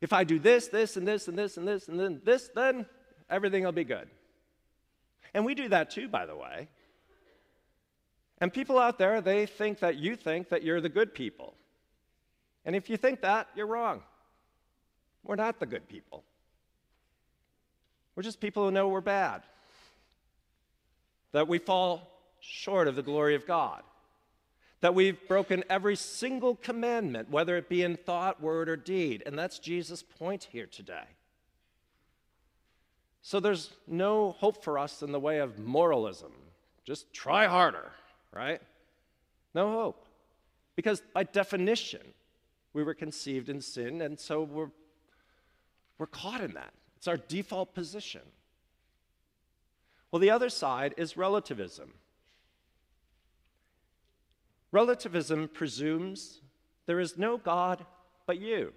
If 0.00 0.12
I 0.12 0.24
do 0.24 0.38
this, 0.38 0.68
this, 0.68 0.96
and 0.96 1.06
this, 1.06 1.28
and 1.28 1.38
this, 1.38 1.56
and 1.56 1.66
this, 1.66 1.88
and 1.88 1.98
then 1.98 2.20
this, 2.24 2.50
then 2.54 2.86
everything 3.30 3.64
will 3.64 3.72
be 3.72 3.84
good. 3.84 4.08
And 5.32 5.46
we 5.46 5.54
do 5.54 5.68
that 5.68 5.90
too, 5.90 6.08
by 6.08 6.26
the 6.26 6.36
way. 6.36 6.68
And 8.42 8.52
people 8.52 8.76
out 8.76 8.98
there, 8.98 9.20
they 9.20 9.46
think 9.46 9.78
that 9.78 9.98
you 9.98 10.16
think 10.16 10.48
that 10.48 10.64
you're 10.64 10.80
the 10.80 10.88
good 10.88 11.14
people. 11.14 11.54
And 12.64 12.74
if 12.74 12.90
you 12.90 12.96
think 12.96 13.20
that, 13.20 13.46
you're 13.54 13.68
wrong. 13.68 14.02
We're 15.22 15.36
not 15.36 15.60
the 15.60 15.66
good 15.66 15.88
people. 15.88 16.24
We're 18.16 18.24
just 18.24 18.40
people 18.40 18.64
who 18.64 18.72
know 18.72 18.88
we're 18.88 19.00
bad, 19.00 19.42
that 21.30 21.46
we 21.46 21.58
fall 21.58 22.10
short 22.40 22.88
of 22.88 22.96
the 22.96 23.02
glory 23.02 23.36
of 23.36 23.46
God, 23.46 23.84
that 24.80 24.92
we've 24.92 25.16
broken 25.28 25.62
every 25.70 25.94
single 25.94 26.56
commandment, 26.56 27.30
whether 27.30 27.56
it 27.56 27.68
be 27.68 27.84
in 27.84 27.96
thought, 27.96 28.42
word, 28.42 28.68
or 28.68 28.74
deed. 28.74 29.22
And 29.24 29.38
that's 29.38 29.60
Jesus' 29.60 30.02
point 30.02 30.48
here 30.50 30.66
today. 30.66 31.04
So 33.22 33.38
there's 33.38 33.70
no 33.86 34.32
hope 34.32 34.64
for 34.64 34.80
us 34.80 35.00
in 35.00 35.12
the 35.12 35.20
way 35.20 35.38
of 35.38 35.60
moralism. 35.60 36.32
Just 36.84 37.12
try 37.12 37.46
harder, 37.46 37.92
right? 38.32 38.60
No 39.54 39.72
hope. 39.72 40.06
Because 40.76 41.02
by 41.12 41.24
definition, 41.24 42.00
we 42.72 42.82
were 42.82 42.94
conceived 42.94 43.48
in 43.48 43.60
sin, 43.60 44.00
and 44.00 44.18
so 44.18 44.42
we're, 44.42 44.70
we're 45.98 46.06
caught 46.06 46.40
in 46.40 46.54
that. 46.54 46.72
It's 46.96 47.08
our 47.08 47.16
default 47.16 47.74
position. 47.74 48.22
Well, 50.10 50.20
the 50.20 50.30
other 50.30 50.48
side 50.48 50.94
is 50.96 51.16
relativism. 51.16 51.92
Relativism 54.70 55.48
presumes 55.48 56.40
there 56.86 57.00
is 57.00 57.18
no 57.18 57.36
God 57.36 57.84
but 58.26 58.40
you, 58.40 58.72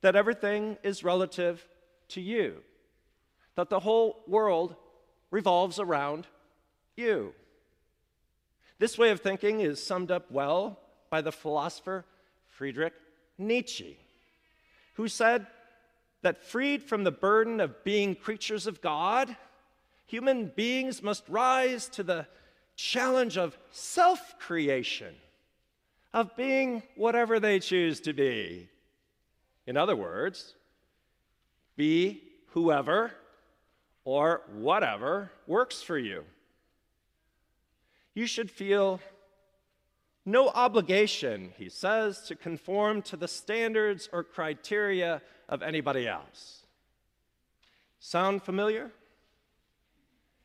that 0.00 0.16
everything 0.16 0.76
is 0.82 1.04
relative 1.04 1.66
to 2.08 2.20
you, 2.20 2.56
that 3.54 3.70
the 3.70 3.80
whole 3.80 4.24
world 4.26 4.74
revolves 5.30 5.78
around 5.78 6.26
you. 6.96 7.32
This 8.80 8.96
way 8.96 9.10
of 9.10 9.20
thinking 9.20 9.60
is 9.60 9.80
summed 9.80 10.10
up 10.10 10.30
well 10.30 10.80
by 11.10 11.20
the 11.20 11.30
philosopher 11.30 12.06
Friedrich 12.48 12.94
Nietzsche, 13.36 13.98
who 14.94 15.06
said 15.06 15.46
that 16.22 16.42
freed 16.42 16.82
from 16.82 17.04
the 17.04 17.10
burden 17.10 17.60
of 17.60 17.84
being 17.84 18.14
creatures 18.14 18.66
of 18.66 18.80
God, 18.80 19.36
human 20.06 20.46
beings 20.46 21.02
must 21.02 21.28
rise 21.28 21.90
to 21.90 22.02
the 22.02 22.26
challenge 22.74 23.36
of 23.36 23.58
self 23.70 24.38
creation, 24.38 25.14
of 26.14 26.34
being 26.34 26.82
whatever 26.96 27.38
they 27.38 27.60
choose 27.60 28.00
to 28.00 28.14
be. 28.14 28.70
In 29.66 29.76
other 29.76 29.94
words, 29.94 30.54
be 31.76 32.22
whoever 32.52 33.12
or 34.06 34.40
whatever 34.54 35.30
works 35.46 35.82
for 35.82 35.98
you. 35.98 36.24
You 38.14 38.26
should 38.26 38.50
feel 38.50 39.00
no 40.26 40.48
obligation, 40.48 41.52
he 41.56 41.68
says, 41.68 42.20
to 42.22 42.36
conform 42.36 43.02
to 43.02 43.16
the 43.16 43.28
standards 43.28 44.08
or 44.12 44.22
criteria 44.22 45.22
of 45.48 45.62
anybody 45.62 46.06
else. 46.06 46.66
Sound 47.98 48.42
familiar? 48.42 48.90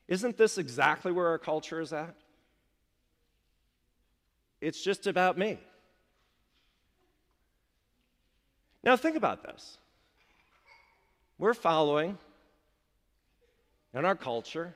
Isn't 0.08 0.38
this 0.38 0.58
exactly 0.58 1.12
where 1.12 1.28
our 1.28 1.38
culture 1.38 1.82
is 1.82 1.92
at? 1.92 2.16
It's 4.62 4.82
just 4.82 5.08
about 5.08 5.38
me. 5.38 5.60
Now, 8.84 8.96
think 8.96 9.16
about 9.16 9.44
this. 9.44 9.78
We're 11.38 11.56
following, 11.56 12.18
in 13.94 14.06
our 14.06 14.16
culture, 14.16 14.76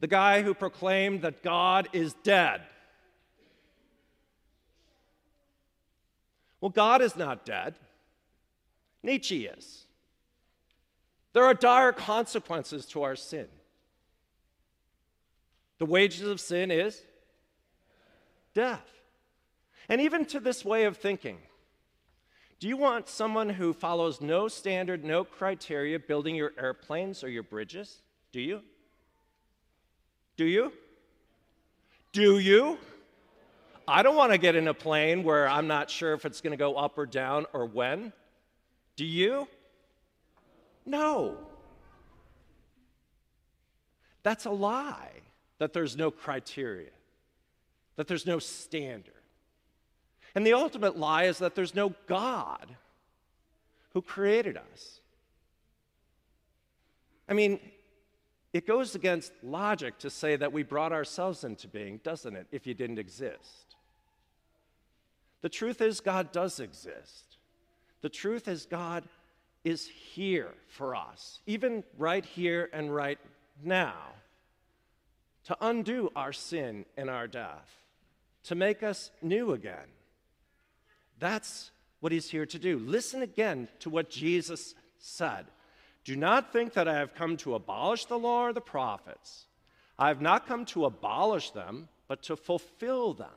the 0.00 0.06
guy 0.06 0.42
who 0.42 0.54
proclaimed 0.54 1.22
that 1.22 1.42
God 1.42 1.88
is 1.92 2.14
dead. 2.22 2.62
Well, 6.60 6.70
God 6.70 7.02
is 7.02 7.16
not 7.16 7.44
dead. 7.44 7.74
Nietzsche 9.02 9.46
is. 9.46 9.86
There 11.32 11.44
are 11.44 11.54
dire 11.54 11.92
consequences 11.92 12.86
to 12.86 13.02
our 13.02 13.14
sin. 13.14 13.46
The 15.78 15.86
wages 15.86 16.26
of 16.28 16.40
sin 16.40 16.70
is 16.70 17.02
death. 18.54 18.88
And 19.88 20.00
even 20.00 20.24
to 20.26 20.40
this 20.40 20.64
way 20.64 20.84
of 20.84 20.96
thinking, 20.96 21.38
do 22.58 22.68
you 22.68 22.76
want 22.76 23.08
someone 23.08 23.50
who 23.50 23.74
follows 23.74 24.20
no 24.20 24.48
standard, 24.48 25.04
no 25.04 25.24
criteria 25.24 25.98
building 25.98 26.34
your 26.34 26.52
airplanes 26.58 27.22
or 27.22 27.28
your 27.28 27.42
bridges? 27.42 28.02
Do 28.32 28.40
you? 28.40 28.62
Do 30.36 30.44
you? 30.44 30.72
Do 32.12 32.38
you? 32.38 32.78
I 33.88 34.02
don't 34.02 34.16
want 34.16 34.32
to 34.32 34.38
get 34.38 34.56
in 34.56 34.68
a 34.68 34.74
plane 34.74 35.22
where 35.22 35.48
I'm 35.48 35.66
not 35.66 35.90
sure 35.90 36.12
if 36.12 36.24
it's 36.24 36.40
going 36.40 36.50
to 36.50 36.56
go 36.56 36.74
up 36.74 36.98
or 36.98 37.06
down 37.06 37.46
or 37.52 37.66
when. 37.66 38.12
Do 38.96 39.04
you? 39.04 39.46
No. 40.84 41.36
That's 44.22 44.44
a 44.44 44.50
lie 44.50 45.12
that 45.58 45.72
there's 45.72 45.96
no 45.96 46.10
criteria, 46.10 46.90
that 47.96 48.08
there's 48.08 48.26
no 48.26 48.38
standard. 48.38 49.14
And 50.34 50.46
the 50.46 50.52
ultimate 50.52 50.98
lie 50.98 51.24
is 51.24 51.38
that 51.38 51.54
there's 51.54 51.74
no 51.74 51.94
God 52.06 52.66
who 53.94 54.02
created 54.02 54.56
us. 54.56 55.00
I 57.28 57.32
mean, 57.32 57.58
it 58.56 58.66
goes 58.66 58.94
against 58.94 59.32
logic 59.42 59.98
to 59.98 60.08
say 60.08 60.34
that 60.34 60.50
we 60.50 60.62
brought 60.62 60.90
ourselves 60.90 61.44
into 61.44 61.68
being, 61.68 62.00
doesn't 62.02 62.34
it, 62.34 62.46
if 62.50 62.66
you 62.66 62.72
didn't 62.72 62.98
exist? 62.98 63.76
The 65.42 65.50
truth 65.50 65.82
is, 65.82 66.00
God 66.00 66.32
does 66.32 66.58
exist. 66.58 67.36
The 68.00 68.08
truth 68.08 68.48
is, 68.48 68.64
God 68.64 69.04
is 69.62 69.86
here 69.86 70.54
for 70.68 70.96
us, 70.96 71.40
even 71.46 71.84
right 71.98 72.24
here 72.24 72.70
and 72.72 72.94
right 72.94 73.18
now, 73.62 73.96
to 75.44 75.56
undo 75.60 76.10
our 76.16 76.32
sin 76.32 76.86
and 76.96 77.10
our 77.10 77.28
death, 77.28 77.78
to 78.44 78.54
make 78.54 78.82
us 78.82 79.10
new 79.20 79.52
again. 79.52 79.90
That's 81.18 81.72
what 82.00 82.10
He's 82.10 82.30
here 82.30 82.46
to 82.46 82.58
do. 82.58 82.78
Listen 82.78 83.20
again 83.20 83.68
to 83.80 83.90
what 83.90 84.08
Jesus 84.08 84.74
said 84.98 85.44
Do 86.06 86.14
not 86.14 86.52
think 86.52 86.74
that 86.74 86.86
I 86.86 86.94
have 86.94 87.16
come 87.16 87.36
to 87.38 87.56
abolish 87.56 88.04
the 88.04 88.16
law 88.16 88.44
or 88.44 88.52
the 88.52 88.60
prophets. 88.60 89.46
I 89.98 90.06
have 90.06 90.20
not 90.20 90.46
come 90.46 90.64
to 90.66 90.84
abolish 90.84 91.50
them, 91.50 91.88
but 92.06 92.22
to 92.22 92.36
fulfill 92.36 93.12
them. 93.12 93.34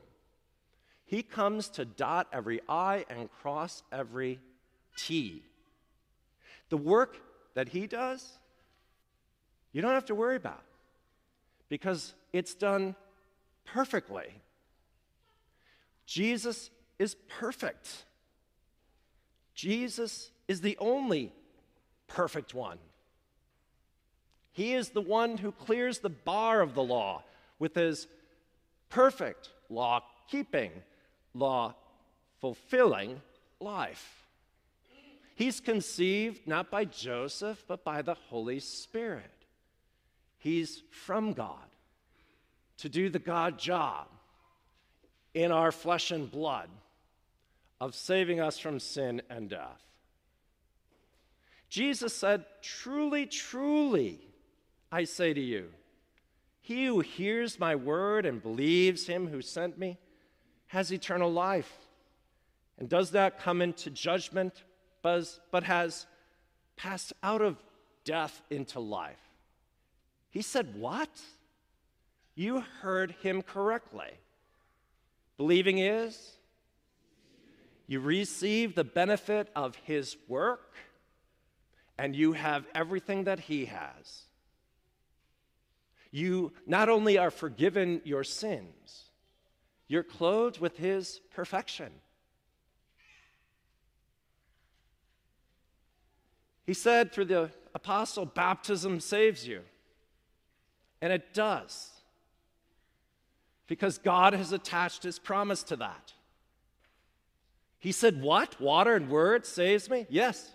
He 1.04 1.24
comes 1.24 1.68
to 1.70 1.84
dot 1.84 2.28
every 2.32 2.60
I 2.68 3.06
and 3.10 3.28
cross 3.28 3.82
every 3.90 4.38
T. 4.96 5.42
The 6.68 6.76
work 6.76 7.16
that 7.54 7.70
he 7.70 7.88
does, 7.88 8.38
you 9.72 9.82
don't 9.82 9.94
have 9.94 10.04
to 10.04 10.14
worry 10.14 10.36
about 10.36 10.62
because 11.68 12.14
it's 12.32 12.54
done 12.54 12.94
perfectly. 13.64 14.28
Jesus 16.06 16.70
is 17.00 17.16
perfect. 17.28 18.04
Jesus 19.56 20.30
is 20.46 20.60
the 20.60 20.76
only 20.78 21.32
perfect 22.14 22.54
one. 22.54 22.78
He 24.52 24.74
is 24.74 24.90
the 24.90 25.00
one 25.00 25.38
who 25.38 25.52
clears 25.52 25.98
the 25.98 26.10
bar 26.10 26.60
of 26.60 26.74
the 26.74 26.82
law 26.82 27.22
with 27.58 27.74
his 27.74 28.06
perfect 28.88 29.50
law 29.68 30.02
keeping 30.28 30.72
law 31.34 31.74
fulfilling 32.40 33.20
life. 33.60 34.26
He's 35.34 35.60
conceived 35.60 36.46
not 36.46 36.70
by 36.70 36.84
Joseph, 36.84 37.64
but 37.66 37.84
by 37.84 38.02
the 38.02 38.14
Holy 38.14 38.60
Spirit. 38.60 39.30
He's 40.38 40.82
from 40.90 41.32
God 41.32 41.68
to 42.78 42.88
do 42.88 43.08
the 43.08 43.18
God 43.18 43.58
job 43.58 44.06
in 45.34 45.52
our 45.52 45.72
flesh 45.72 46.10
and 46.10 46.30
blood 46.30 46.68
of 47.80 47.94
saving 47.94 48.40
us 48.40 48.58
from 48.58 48.80
sin 48.80 49.22
and 49.30 49.48
death. 49.48 49.89
Jesus 51.70 52.14
said, 52.14 52.44
Truly, 52.60 53.26
truly, 53.26 54.18
I 54.90 55.04
say 55.04 55.32
to 55.32 55.40
you, 55.40 55.68
he 56.60 56.86
who 56.86 57.00
hears 57.00 57.58
my 57.58 57.76
word 57.76 58.26
and 58.26 58.42
believes 58.42 59.06
him 59.06 59.28
who 59.28 59.40
sent 59.40 59.78
me 59.78 59.96
has 60.66 60.92
eternal 60.92 61.32
life 61.32 61.72
and 62.78 62.88
does 62.88 63.12
not 63.12 63.38
come 63.38 63.62
into 63.62 63.90
judgment, 63.90 64.64
but 65.02 65.62
has 65.62 66.06
passed 66.76 67.12
out 67.22 67.40
of 67.40 67.56
death 68.04 68.42
into 68.50 68.80
life. 68.80 69.20
He 70.30 70.42
said, 70.42 70.74
What? 70.74 71.10
You 72.34 72.64
heard 72.80 73.12
him 73.22 73.42
correctly. 73.42 74.10
Believing 75.36 75.78
is 75.78 76.36
you 77.86 78.00
receive 78.00 78.74
the 78.74 78.84
benefit 78.84 79.48
of 79.56 79.74
his 79.76 80.16
work 80.28 80.74
and 82.00 82.16
you 82.16 82.32
have 82.32 82.66
everything 82.74 83.24
that 83.24 83.38
he 83.38 83.66
has. 83.66 84.22
You 86.10 86.54
not 86.66 86.88
only 86.88 87.18
are 87.18 87.30
forgiven 87.30 88.00
your 88.04 88.24
sins, 88.24 89.10
you're 89.86 90.02
clothed 90.02 90.60
with 90.60 90.78
his 90.78 91.20
perfection. 91.30 91.92
He 96.64 96.72
said 96.72 97.12
through 97.12 97.26
the 97.26 97.50
apostle, 97.74 98.24
baptism 98.24 98.98
saves 99.00 99.46
you. 99.46 99.60
And 101.02 101.12
it 101.12 101.34
does. 101.34 101.90
Because 103.66 103.98
God 103.98 104.32
has 104.32 104.52
attached 104.52 105.02
his 105.02 105.18
promise 105.18 105.62
to 105.64 105.76
that. 105.76 106.14
He 107.78 107.92
said, 107.92 108.22
What? 108.22 108.58
Water 108.58 108.94
and 108.94 109.10
word 109.10 109.44
saves 109.44 109.90
me? 109.90 110.06
Yes, 110.08 110.54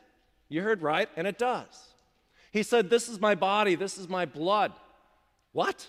you 0.50 0.62
heard 0.62 0.82
right, 0.82 1.10
and 1.16 1.28
it 1.28 1.38
does. 1.38 1.94
He 2.52 2.64
said, 2.64 2.90
This 2.90 3.10
is 3.10 3.20
my 3.20 3.36
body, 3.36 3.76
this 3.76 3.98
is 3.98 4.08
my 4.08 4.26
blood. 4.26 4.72
What? 5.52 5.88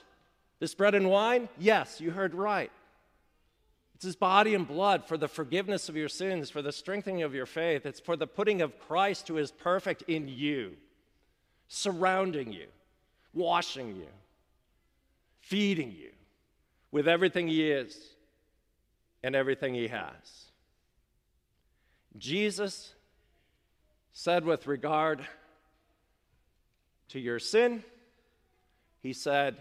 This 0.59 0.75
bread 0.75 0.95
and 0.95 1.11
wine? 1.11 1.49
Yes, 1.59 2.01
you 2.01 2.11
heard 2.11 2.35
right. 2.35 2.73
It's 3.95 4.05
his 4.05 4.17
body 4.17 4.55
and 4.55 4.69
blood 4.69 5.07
for 5.07 5.17
the 5.17 5.29
forgiveness 5.29 5.89
of 5.89 5.97
your 5.97 6.09
sins, 6.09 6.51
for 6.51 6.61
the 6.61 6.73
strengthening 6.73 7.23
of 7.23 7.35
your 7.35 7.47
faith. 7.47 7.87
It's 7.87 8.01
for 8.01 8.17
the 8.17 8.27
putting 8.27 8.61
of 8.61 8.79
Christ, 8.79 9.29
who 9.29 9.39
is 9.39 9.51
perfect, 9.51 10.03
in 10.03 10.29
you, 10.29 10.77
surrounding 11.69 12.53
you, 12.53 12.67
washing 13.33 13.97
you, 13.97 14.09
feeding 15.41 15.93
you 15.93 16.11
with 16.91 17.09
everything 17.09 17.49
he 17.49 17.71
is 17.71 17.97
and 19.23 19.35
everything 19.35 19.75
he 19.75 19.89
has. 19.89 20.47
Jesus 22.19 22.93
said, 24.19 24.47
with 24.47 24.67
regard 24.67 25.21
to 27.07 27.21
your 27.21 27.39
sin, 27.39 27.85
he 29.03 29.13
said, 29.13 29.59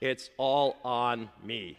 It's 0.00 0.30
all 0.38 0.78
on 0.82 1.28
me. 1.44 1.78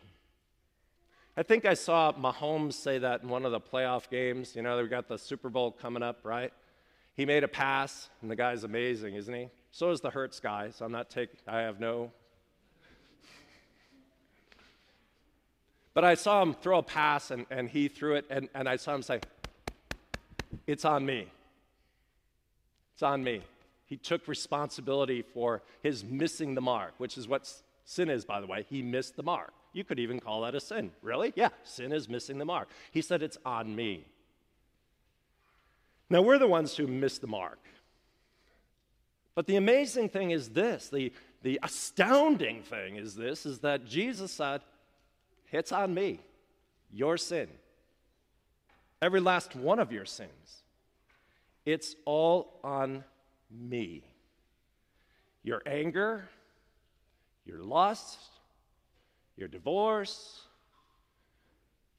I 1.36 1.41
think 1.41 1.65
I 1.65 1.74
saw 1.74 2.12
Mahomes 2.13 2.74
say 2.74 3.00
that 3.00 3.24
in 3.24 3.30
one 3.30 3.43
of 3.43 3.52
the 3.52 3.60
playoff 3.60 4.08
games. 4.08 4.56
You 4.56 4.62
know, 4.62 4.80
we 4.80 4.88
got 4.88 5.08
the 5.08 5.17
Super 5.17 5.50
Bowl 5.50 5.72
coming 5.72 6.04
up, 6.04 6.20
right? 6.24 6.54
He 7.15 7.26
made 7.26 7.43
a 7.43 7.48
pass, 7.48 8.12
and 8.22 8.30
the 8.30 8.36
guy's 8.36 8.63
amazing, 8.63 9.15
isn't 9.15 9.34
he? 9.34 9.50
So 9.72 9.89
is 9.89 10.00
the 10.00 10.12
Hurts 10.12 10.39
guy, 10.39 10.70
so 10.70 10.86
I'm 10.86 10.91
not 10.91 11.10
taking, 11.10 11.39
I 11.48 11.62
have 11.62 11.80
no. 11.80 12.12
But 15.96 16.06
I 16.06 16.13
saw 16.13 16.43
him 16.43 16.54
throw 16.54 16.78
a 16.78 16.84
pass, 16.84 17.32
and, 17.32 17.48
and 17.50 17.67
he 17.67 17.88
threw 17.88 18.13
it, 18.13 18.26
and, 18.30 18.48
and 18.54 18.70
I 18.70 18.76
saw 18.76 18.93
him 18.93 19.02
say, 19.02 19.22
It's 20.67 20.86
on 20.86 21.04
me. 21.04 21.32
It's 22.97 23.03
on 23.03 23.23
me. 23.23 23.41
He 23.86 23.95
took 23.95 24.27
responsibility 24.27 25.21
for 25.21 25.62
his 25.83 26.03
missing 26.03 26.55
the 26.55 26.62
mark, 26.62 26.95
which 26.97 27.15
is 27.15 27.27
what 27.27 27.47
sin 27.86 28.10
is, 28.10 28.25
by 28.25 28.41
the 28.41 28.47
way. 28.47 28.65
He 28.67 28.81
missed 28.81 29.15
the 29.15 29.21
mark. 29.21 29.53
You 29.71 29.83
could 29.83 29.99
even 29.99 30.19
call 30.19 30.41
that 30.41 30.55
a 30.55 30.60
sin. 30.60 30.89
Really? 31.03 31.31
Yeah, 31.36 31.49
sin 31.63 31.91
is 31.93 32.10
missing 32.10 32.39
the 32.39 32.45
mark. 32.45 32.69
He 32.89 33.03
said, 33.03 33.21
It's 33.21 33.38
on 33.45 33.75
me. 33.75 34.03
Now, 36.10 36.23
we're 36.23 36.39
the 36.39 36.47
ones 36.47 36.75
who 36.75 36.88
miss 36.88 37.19
the 37.19 37.27
mark. 37.27 37.60
But 39.36 39.45
the 39.45 39.57
amazing 39.57 40.10
thing 40.10 40.31
is 40.31 40.49
this 40.49 40.89
the, 40.89 41.13
the 41.43 41.60
astounding 41.62 42.63
thing 42.63 42.95
is 42.95 43.13
this 43.13 43.45
is 43.45 43.60
that 43.60 43.86
Jesus 43.86 44.31
said, 44.31 44.62
It's 45.51 45.71
on 45.71 45.93
me, 45.93 46.19
your 46.91 47.15
sin. 47.15 47.47
Every 49.03 49.19
last 49.19 49.55
one 49.55 49.77
of 49.77 49.91
your 49.91 50.05
sins. 50.05 50.63
It's 51.67 51.97
all 52.06 52.62
on 52.63 53.03
me. 53.51 54.06
Your 55.43 55.62
anger, 55.65 56.30
your 57.45 57.62
lust, 57.62 58.17
your 59.36 59.49
divorce, 59.49 60.43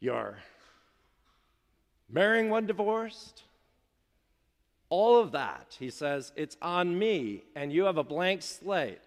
your 0.00 0.38
marrying 2.08 2.48
one 2.48 2.64
divorced, 2.64 3.42
all 4.88 5.20
of 5.20 5.32
that, 5.32 5.76
he 5.78 5.90
says, 5.90 6.32
it's 6.34 6.56
on 6.62 6.98
me, 6.98 7.42
and 7.54 7.70
you 7.70 7.84
have 7.84 7.98
a 7.98 8.02
blank 8.02 8.40
slate. 8.40 9.02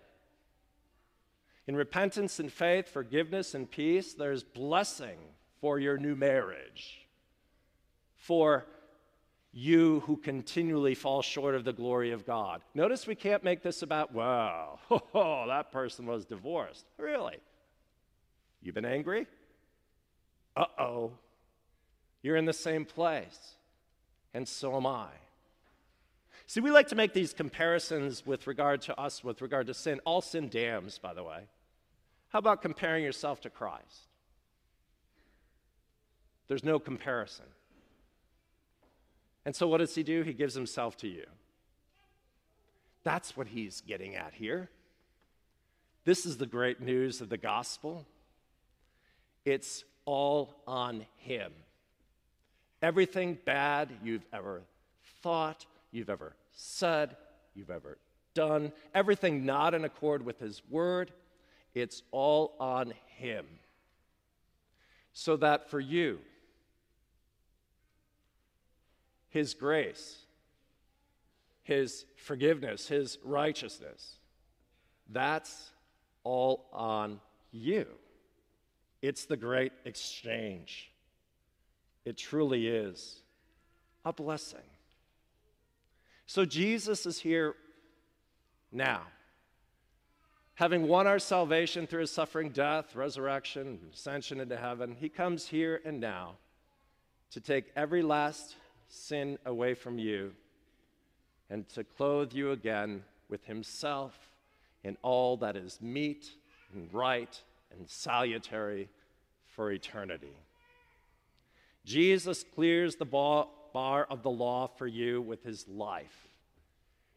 In 1.65 1.75
repentance 1.75 2.39
and 2.39 2.53
faith, 2.53 2.87
forgiveness 2.87 3.55
and 3.55 3.69
peace, 3.69 4.13
there's 4.13 4.43
blessing 4.43 5.17
for 5.59 5.79
your 5.79 5.97
new 5.97 6.15
marriage, 6.15 7.07
for 8.15 8.67
you 9.53 9.99
who 10.01 10.15
continually 10.17 10.95
fall 10.95 11.21
short 11.21 11.55
of 11.55 11.65
the 11.65 11.73
glory 11.73 12.11
of 12.11 12.25
God. 12.25 12.61
Notice 12.73 13.05
we 13.05 13.15
can't 13.15 13.43
make 13.43 13.61
this 13.61 13.81
about, 13.81 14.13
well, 14.13 14.79
oh, 15.13 15.45
that 15.47 15.71
person 15.71 16.05
was 16.05 16.25
divorced. 16.25 16.85
Really? 16.97 17.37
You've 18.61 18.75
been 18.75 18.85
angry? 18.85 19.27
Uh 20.55 20.65
oh. 20.79 21.11
You're 22.21 22.37
in 22.37 22.45
the 22.45 22.53
same 22.53 22.85
place, 22.85 23.55
and 24.33 24.47
so 24.47 24.77
am 24.77 24.85
I. 24.85 25.07
See, 26.45 26.59
we 26.59 26.69
like 26.69 26.89
to 26.89 26.95
make 26.95 27.13
these 27.13 27.33
comparisons 27.33 28.25
with 28.25 28.45
regard 28.45 28.81
to 28.83 28.99
us, 28.99 29.23
with 29.23 29.41
regard 29.41 29.67
to 29.67 29.73
sin. 29.73 29.99
All 30.05 30.21
sin 30.21 30.49
damns, 30.49 30.97
by 30.97 31.13
the 31.13 31.23
way. 31.23 31.47
How 32.29 32.39
about 32.39 32.61
comparing 32.61 33.03
yourself 33.03 33.41
to 33.41 33.49
Christ? 33.49 34.07
There's 36.47 36.63
no 36.63 36.77
comparison. 36.77 37.45
And 39.45 39.55
so, 39.55 39.67
what 39.67 39.77
does 39.77 39.95
he 39.95 40.03
do? 40.03 40.21
He 40.21 40.33
gives 40.33 40.53
himself 40.53 40.97
to 40.97 41.07
you. 41.07 41.25
That's 43.03 43.35
what 43.35 43.47
he's 43.47 43.81
getting 43.81 44.15
at 44.15 44.33
here. 44.33 44.69
This 46.03 46.25
is 46.25 46.37
the 46.37 46.45
great 46.45 46.81
news 46.81 47.21
of 47.21 47.29
the 47.29 47.37
gospel. 47.37 48.05
It's 49.45 49.83
all 50.05 50.55
on 50.67 51.05
him. 51.17 51.51
Everything 52.81 53.37
bad 53.45 53.89
you've 54.03 54.25
ever 54.33 54.61
thought, 55.21 55.65
you've 55.91 56.09
ever 56.09 56.35
said, 56.51 57.15
you've 57.53 57.69
ever 57.69 57.97
done, 58.33 58.71
everything 58.93 59.45
not 59.45 59.73
in 59.73 59.85
accord 59.85 60.25
with 60.25 60.39
his 60.39 60.61
word, 60.69 61.11
it's 61.73 62.01
all 62.11 62.55
on 62.59 62.93
him. 63.17 63.45
So 65.13 65.37
that 65.37 65.69
for 65.69 65.79
you, 65.79 66.19
his 69.31 69.53
grace, 69.53 70.17
His 71.63 72.05
forgiveness, 72.17 72.87
His 72.87 73.17
righteousness. 73.23 74.17
That's 75.09 75.71
all 76.23 76.67
on 76.71 77.19
you. 77.51 77.87
It's 79.01 79.25
the 79.25 79.37
great 79.37 79.71
exchange. 79.85 80.91
It 82.05 82.17
truly 82.17 82.67
is 82.67 83.21
a 84.05 84.11
blessing. 84.11 84.59
So 86.25 86.45
Jesus 86.45 87.05
is 87.05 87.19
here 87.19 87.55
now. 88.71 89.03
Having 90.55 90.87
won 90.87 91.07
our 91.07 91.19
salvation 91.19 91.87
through 91.87 92.01
his 92.01 92.11
suffering, 92.11 92.49
death, 92.49 92.95
resurrection, 92.95 93.79
ascension 93.93 94.39
into 94.41 94.57
heaven, 94.57 94.95
he 94.99 95.09
comes 95.09 95.47
here 95.47 95.81
and 95.85 95.99
now 95.99 96.35
to 97.31 97.39
take 97.39 97.71
every 97.75 98.01
last 98.03 98.55
sin 98.91 99.37
away 99.45 99.73
from 99.73 99.97
you 99.97 100.33
and 101.49 101.67
to 101.69 101.83
clothe 101.83 102.33
you 102.33 102.51
again 102.51 103.03
with 103.29 103.45
himself 103.45 104.17
in 104.83 104.97
all 105.01 105.37
that 105.37 105.55
is 105.55 105.79
meet 105.81 106.29
and 106.73 106.93
right 106.93 107.41
and 107.77 107.89
salutary 107.89 108.89
for 109.47 109.71
eternity. 109.71 110.35
Jesus 111.85 112.43
clears 112.55 112.95
the 112.95 113.05
bar 113.05 114.07
of 114.09 114.23
the 114.23 114.29
law 114.29 114.67
for 114.67 114.87
you 114.87 115.21
with 115.21 115.43
his 115.43 115.67
life 115.67 116.27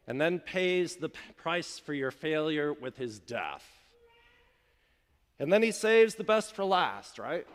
and 0.07 0.19
then 0.19 0.39
pays 0.39 0.95
the 0.95 1.09
price 1.37 1.79
for 1.79 1.93
your 1.93 2.11
failure 2.11 2.73
with 2.73 2.97
his 2.97 3.19
death. 3.19 3.65
And 5.39 5.51
then 5.51 5.63
he 5.63 5.71
saves 5.71 6.15
the 6.15 6.23
best 6.23 6.55
for 6.55 6.63
last, 6.63 7.19
right? 7.19 7.45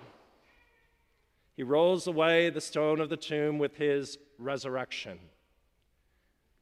He 1.60 1.64
rolls 1.64 2.06
away 2.06 2.48
the 2.48 2.62
stone 2.62 3.02
of 3.02 3.10
the 3.10 3.18
tomb 3.18 3.58
with 3.58 3.76
his 3.76 4.16
resurrection. 4.38 5.18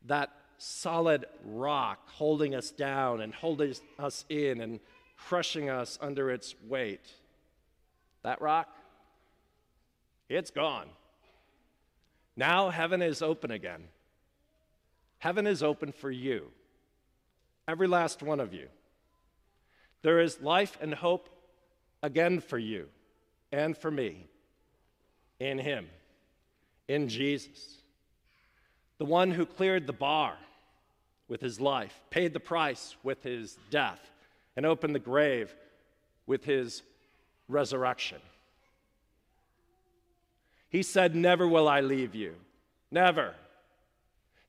That 0.06 0.32
solid 0.56 1.24
rock 1.44 2.08
holding 2.08 2.52
us 2.52 2.72
down 2.72 3.20
and 3.20 3.32
holding 3.32 3.76
us 3.96 4.24
in 4.28 4.60
and 4.60 4.80
crushing 5.16 5.70
us 5.70 6.00
under 6.02 6.32
its 6.32 6.56
weight. 6.66 7.12
That 8.24 8.42
rock, 8.42 8.74
it's 10.28 10.50
gone. 10.50 10.88
Now 12.34 12.70
heaven 12.70 13.00
is 13.00 13.22
open 13.22 13.52
again. 13.52 13.84
Heaven 15.18 15.46
is 15.46 15.62
open 15.62 15.92
for 15.92 16.10
you, 16.10 16.50
every 17.68 17.86
last 17.86 18.20
one 18.20 18.40
of 18.40 18.52
you. 18.52 18.66
There 20.02 20.18
is 20.18 20.40
life 20.40 20.76
and 20.80 20.92
hope 20.92 21.28
again 22.02 22.40
for 22.40 22.58
you 22.58 22.88
and 23.52 23.78
for 23.78 23.92
me 23.92 24.26
in 25.40 25.58
Him, 25.58 25.88
in 26.88 27.08
Jesus, 27.08 27.82
the 28.98 29.04
one 29.04 29.30
who 29.30 29.46
cleared 29.46 29.86
the 29.86 29.92
bar 29.92 30.36
with 31.28 31.40
His 31.40 31.60
life, 31.60 32.00
paid 32.10 32.32
the 32.32 32.40
price 32.40 32.96
with 33.02 33.22
His 33.22 33.58
death, 33.70 34.10
and 34.56 34.66
opened 34.66 34.94
the 34.94 35.00
grave 35.00 35.54
with 36.26 36.44
His 36.44 36.82
resurrection. 37.48 38.18
He 40.68 40.82
said, 40.82 41.14
Never 41.14 41.46
will 41.46 41.68
I 41.68 41.80
leave 41.80 42.14
you. 42.14 42.34
Never. 42.90 43.34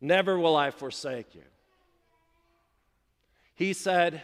Never 0.02 0.40
will 0.40 0.56
I 0.56 0.72
forsake 0.72 1.36
you. 1.36 1.44
He 3.56 3.74
said, 3.74 4.22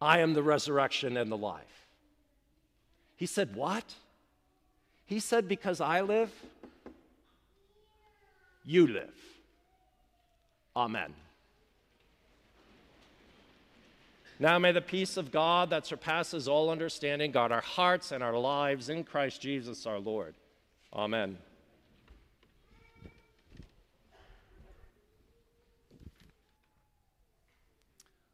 I 0.00 0.20
am 0.20 0.34
the 0.34 0.42
resurrection 0.42 1.16
and 1.16 1.32
the 1.32 1.36
life. 1.36 1.86
He 3.16 3.26
said, 3.26 3.56
What? 3.56 3.94
He 5.08 5.20
said, 5.20 5.48
Because 5.48 5.80
I 5.80 6.02
live, 6.02 6.30
you 8.64 8.86
live. 8.86 9.14
Amen. 10.76 11.14
Now 14.38 14.58
may 14.58 14.70
the 14.70 14.82
peace 14.82 15.16
of 15.16 15.32
God 15.32 15.70
that 15.70 15.86
surpasses 15.86 16.46
all 16.46 16.70
understanding 16.70 17.32
guard 17.32 17.50
our 17.50 17.62
hearts 17.62 18.12
and 18.12 18.22
our 18.22 18.38
lives 18.38 18.90
in 18.90 19.02
Christ 19.02 19.40
Jesus 19.40 19.86
our 19.86 19.98
Lord. 19.98 20.34
Amen. 20.92 21.38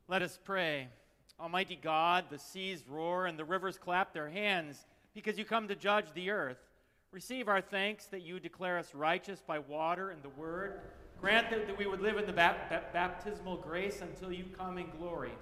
Let 0.09 0.23
us 0.23 0.39
pray. 0.45 0.89
Almighty 1.39 1.79
God, 1.81 2.25
the 2.31 2.39
seas 2.39 2.83
roar 2.89 3.27
and 3.27 3.39
the 3.39 3.45
rivers 3.45 3.79
clap 3.79 4.13
their 4.13 4.29
hands 4.29 4.85
because 5.15 5.39
you 5.39 5.45
come 5.45 5.69
to 5.69 5.75
judge 5.75 6.07
the 6.15 6.31
earth. 6.31 6.59
Receive 7.13 7.49
our 7.49 7.61
thanks 7.61 8.07
that 8.07 8.23
you 8.23 8.41
declare 8.41 8.79
us 8.79 8.95
righteous 8.95 9.41
by 9.47 9.61
water 9.61 10.11
and 10.11 10.23
the 10.23 10.29
word. 10.31 10.81
Grant 11.21 11.49
that, 11.51 11.67
that 11.69 11.79
we 11.79 11.87
would 11.87 12.01
live 12.01 12.19
in 12.19 12.27
the 12.27 12.33
bap- 12.33 12.93
baptismal 12.93 13.57
grace 13.59 14.01
until 14.03 14.33
you 14.33 14.45
come 14.59 14.79
in 14.79 14.87
glory. 14.99 15.33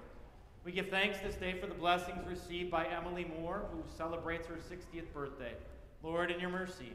We 0.63 0.71
give 0.71 0.89
thanks 0.89 1.17
this 1.19 1.35
day 1.35 1.59
for 1.59 1.67
the 1.67 1.73
blessings 1.73 2.25
received 2.27 2.71
by 2.71 2.85
Emily 2.85 3.25
Moore, 3.39 3.65
who 3.71 3.81
celebrates 3.97 4.47
her 4.47 4.55
60th 4.55 5.11
birthday. 5.13 5.53
Lord, 6.03 6.31
in 6.31 6.39
your 6.39 6.51
mercy. 6.51 6.93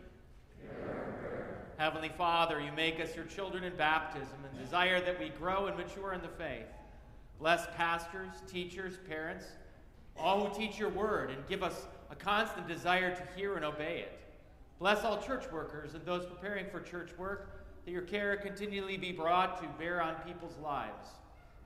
Heavenly 1.76 2.10
Father, 2.16 2.60
you 2.60 2.72
make 2.72 3.00
us 3.00 3.14
your 3.14 3.24
children 3.24 3.64
in 3.64 3.76
baptism 3.76 4.36
and 4.48 4.58
desire 4.58 5.00
that 5.00 5.18
we 5.18 5.28
grow 5.30 5.66
and 5.66 5.76
mature 5.76 6.12
in 6.12 6.22
the 6.22 6.28
faith. 6.28 6.66
Bless 7.38 7.66
pastors, 7.76 8.32
teachers, 8.46 8.94
parents, 9.08 9.44
all 10.16 10.46
who 10.46 10.58
teach 10.58 10.78
your 10.78 10.88
word, 10.88 11.30
and 11.30 11.46
give 11.46 11.62
us 11.62 11.86
a 12.11 12.16
constant 12.16 12.66
desire 12.66 13.14
to 13.14 13.22
hear 13.36 13.56
and 13.56 13.64
obey 13.64 14.00
it. 14.00 14.18
Bless 14.78 15.04
all 15.04 15.20
church 15.20 15.50
workers 15.52 15.94
and 15.94 16.04
those 16.04 16.24
preparing 16.24 16.66
for 16.70 16.80
church 16.80 17.11
work, 17.18 17.64
that 17.84 17.90
your 17.90 18.02
care 18.02 18.36
continually 18.36 18.96
be 18.96 19.12
brought 19.12 19.61
to 19.61 19.68
bear 19.78 20.00
on 20.00 20.14
people's 20.26 20.56
lives. 20.62 21.09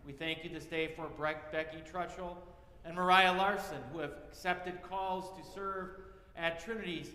We 0.07 0.13
thank 0.13 0.45
you 0.45 0.51
this 0.51 0.65
day 0.65 0.93
for 0.97 1.09
Becky 1.53 1.83
Trutchell 1.91 2.37
and 2.85 2.97
Mariah 2.97 3.37
Larson, 3.37 3.79
who 3.93 4.01
have 4.01 4.13
accepted 4.29 4.83
calls 4.83 5.37
to 5.39 5.53
serve 5.55 5.91
at 6.37 6.59
Trinities, 6.65 7.11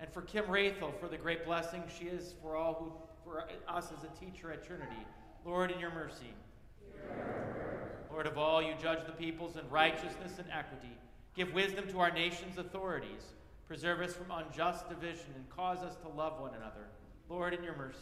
and 0.00 0.10
for 0.10 0.22
Kim 0.22 0.46
Rathel 0.46 0.98
for 0.98 1.08
the 1.08 1.16
great 1.16 1.44
blessing 1.44 1.82
she 1.98 2.06
is 2.06 2.34
for 2.42 2.56
all 2.56 2.74
who, 2.74 3.30
for 3.30 3.44
us 3.68 3.92
as 3.96 4.04
a 4.04 4.24
teacher 4.24 4.52
at 4.52 4.64
Trinity. 4.64 5.06
Lord, 5.44 5.70
in 5.70 5.78
your 5.78 5.92
mercy. 5.92 6.32
Lord 8.10 8.26
of 8.26 8.38
all, 8.38 8.62
you 8.62 8.74
judge 8.80 9.04
the 9.06 9.12
peoples 9.12 9.56
in 9.56 9.68
righteousness 9.70 10.38
and 10.38 10.46
equity. 10.52 10.96
Give 11.34 11.52
wisdom 11.52 11.88
to 11.88 12.00
our 12.00 12.10
nation's 12.10 12.58
authorities. 12.58 13.22
Preserve 13.66 14.00
us 14.00 14.14
from 14.14 14.30
unjust 14.30 14.88
division 14.88 15.26
and 15.34 15.48
cause 15.48 15.78
us 15.78 15.96
to 16.02 16.08
love 16.08 16.40
one 16.40 16.54
another. 16.54 16.88
Lord, 17.28 17.54
in 17.54 17.64
your 17.64 17.76
mercy. 17.76 17.98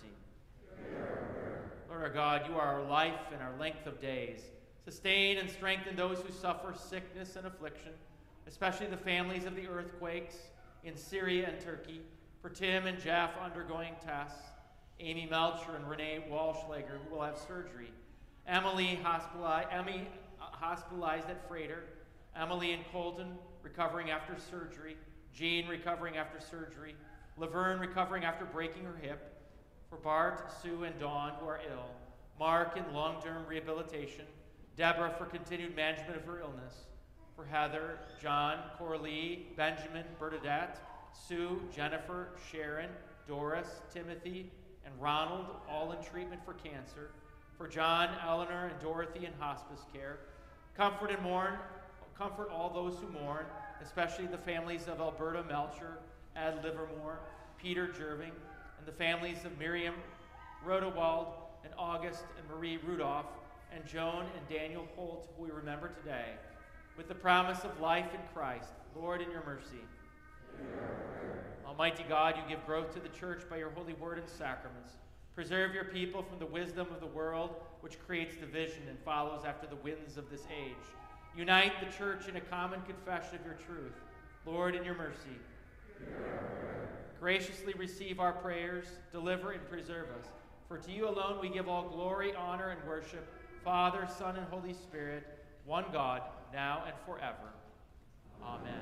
Lord 1.88 2.02
our 2.02 2.10
God, 2.10 2.48
you 2.48 2.54
are 2.54 2.80
our 2.80 2.82
life 2.82 3.20
and 3.32 3.40
our 3.42 3.56
length 3.58 3.86
of 3.86 4.00
days. 4.00 4.40
Sustain 4.84 5.38
and 5.38 5.48
strengthen 5.48 5.94
those 5.94 6.18
who 6.18 6.32
suffer 6.32 6.74
sickness 6.76 7.36
and 7.36 7.46
affliction, 7.46 7.92
especially 8.46 8.86
the 8.86 8.96
families 8.96 9.44
of 9.44 9.54
the 9.54 9.68
earthquakes 9.68 10.36
in 10.84 10.96
Syria 10.96 11.48
and 11.48 11.60
Turkey, 11.60 12.00
for 12.42 12.48
Tim 12.48 12.86
and 12.86 12.98
Jeff 12.98 13.30
undergoing 13.42 13.92
tests, 14.04 14.42
Amy 14.98 15.26
Melcher 15.30 15.76
and 15.76 15.88
Renee 15.88 16.24
Walschlager, 16.30 16.98
who 17.08 17.14
will 17.14 17.22
have 17.22 17.38
surgery 17.38 17.92
Emily 18.50 18.98
hospitalized, 19.02 19.68
Emmy 19.70 20.08
uh, 20.40 20.44
hospitalized 20.50 21.30
at 21.30 21.48
Froedtert, 21.48 21.84
Emily 22.36 22.72
and 22.72 22.84
Colton 22.92 23.36
recovering 23.62 24.10
after 24.10 24.36
surgery, 24.50 24.96
Jean 25.34 25.68
recovering 25.68 26.16
after 26.16 26.40
surgery, 26.40 26.94
Laverne 27.36 27.80
recovering 27.80 28.24
after 28.24 28.44
breaking 28.44 28.84
her 28.84 28.96
hip, 29.00 29.36
for 29.88 29.96
Bart, 29.96 30.52
Sue, 30.62 30.84
and 30.84 30.98
Dawn 30.98 31.32
who 31.40 31.48
are 31.48 31.60
ill, 31.70 31.90
Mark 32.38 32.76
in 32.76 32.94
long-term 32.94 33.44
rehabilitation, 33.46 34.24
Deborah 34.76 35.14
for 35.18 35.26
continued 35.26 35.74
management 35.74 36.16
of 36.16 36.24
her 36.24 36.40
illness, 36.40 36.86
for 37.36 37.44
Heather, 37.44 37.98
John, 38.20 38.58
Coralie, 38.78 39.48
Benjamin, 39.56 40.04
Bernadette, 40.18 40.78
Sue, 41.12 41.60
Jennifer, 41.74 42.28
Sharon, 42.50 42.90
Doris, 43.26 43.80
Timothy, 43.92 44.50
and 44.84 44.94
Ronald, 45.00 45.46
all 45.68 45.92
in 45.92 46.02
treatment 46.02 46.40
for 46.44 46.54
cancer, 46.54 47.10
for 47.58 47.68
John, 47.68 48.08
Eleanor, 48.26 48.66
and 48.66 48.80
Dorothy 48.80 49.26
in 49.26 49.32
hospice 49.38 49.84
care. 49.92 50.20
Comfort 50.76 51.10
and 51.10 51.22
mourn, 51.22 51.54
comfort 52.20 52.50
all 52.50 52.68
those 52.68 52.98
who 53.00 53.08
mourn, 53.18 53.46
especially 53.82 54.26
the 54.26 54.36
families 54.36 54.88
of 54.88 55.00
Alberta 55.00 55.42
Melcher, 55.44 55.96
Ed 56.36 56.62
Livermore, 56.62 57.18
Peter 57.56 57.88
Jerving, 57.88 58.32
and 58.76 58.86
the 58.86 58.92
families 58.92 59.46
of 59.46 59.58
Miriam 59.58 59.94
Rodewald 60.62 61.28
and 61.64 61.72
August 61.78 62.24
and 62.38 62.46
Marie 62.46 62.78
Rudolph, 62.86 63.24
and 63.74 63.86
Joan 63.86 64.26
and 64.36 64.48
Daniel 64.50 64.86
Holt, 64.96 65.30
who 65.34 65.44
we 65.44 65.50
remember 65.50 65.88
today, 65.88 66.32
with 66.98 67.08
the 67.08 67.14
promise 67.14 67.64
of 67.64 67.80
life 67.80 68.12
in 68.12 68.20
Christ. 68.34 68.68
Lord, 68.94 69.22
in 69.22 69.30
your 69.30 69.44
mercy. 69.46 69.80
Almighty 71.66 72.04
God, 72.06 72.34
you 72.36 72.42
give 72.54 72.66
growth 72.66 72.92
to 72.92 73.00
the 73.00 73.08
church 73.08 73.44
by 73.48 73.56
your 73.56 73.70
holy 73.70 73.94
word 73.94 74.18
and 74.18 74.28
sacraments. 74.28 74.92
Preserve 75.34 75.72
your 75.72 75.84
people 75.84 76.22
from 76.22 76.38
the 76.38 76.44
wisdom 76.44 76.88
of 76.92 77.00
the 77.00 77.06
world, 77.06 77.54
which 77.80 77.98
creates 77.98 78.36
division 78.36 78.82
and 78.90 78.98
follows 79.06 79.46
after 79.46 79.66
the 79.66 79.76
winds 79.76 80.18
of 80.18 80.28
this 80.28 80.42
age. 80.54 80.76
Unite 81.36 81.72
the 81.80 81.96
church 81.96 82.28
in 82.28 82.36
a 82.36 82.40
common 82.40 82.80
confession 82.82 83.36
of 83.36 83.44
your 83.44 83.54
truth. 83.54 83.92
Lord, 84.44 84.74
in 84.74 84.84
your 84.84 84.94
mercy. 84.94 85.38
Graciously 87.20 87.74
receive 87.74 88.18
our 88.18 88.32
prayers, 88.32 88.86
deliver 89.12 89.52
and 89.52 89.68
preserve 89.68 90.08
us. 90.18 90.26
For 90.68 90.78
to 90.78 90.90
you 90.90 91.08
alone 91.08 91.38
we 91.40 91.50
give 91.50 91.68
all 91.68 91.88
glory, 91.88 92.34
honor, 92.34 92.70
and 92.70 92.88
worship, 92.88 93.26
Father, 93.62 94.08
Son, 94.18 94.36
and 94.36 94.46
Holy 94.48 94.72
Spirit, 94.72 95.26
one 95.66 95.84
God, 95.92 96.22
now 96.52 96.82
and 96.86 96.94
forever. 97.04 97.52
Amen. 98.42 98.80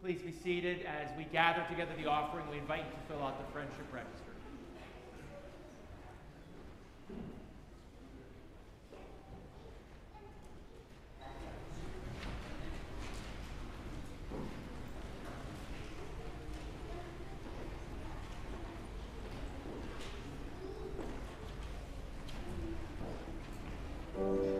Please 0.00 0.22
be 0.22 0.32
seated 0.32 0.86
as 0.86 1.08
we 1.16 1.24
gather 1.24 1.64
together 1.68 1.92
the 1.96 2.06
offering. 2.06 2.48
We 2.50 2.58
invite 2.58 2.84
you 2.84 2.92
to 2.92 3.14
fill 3.14 3.22
out 3.22 3.38
the 3.38 3.52
friendship 3.52 3.86
register. 3.92 4.23
了。 24.16 24.53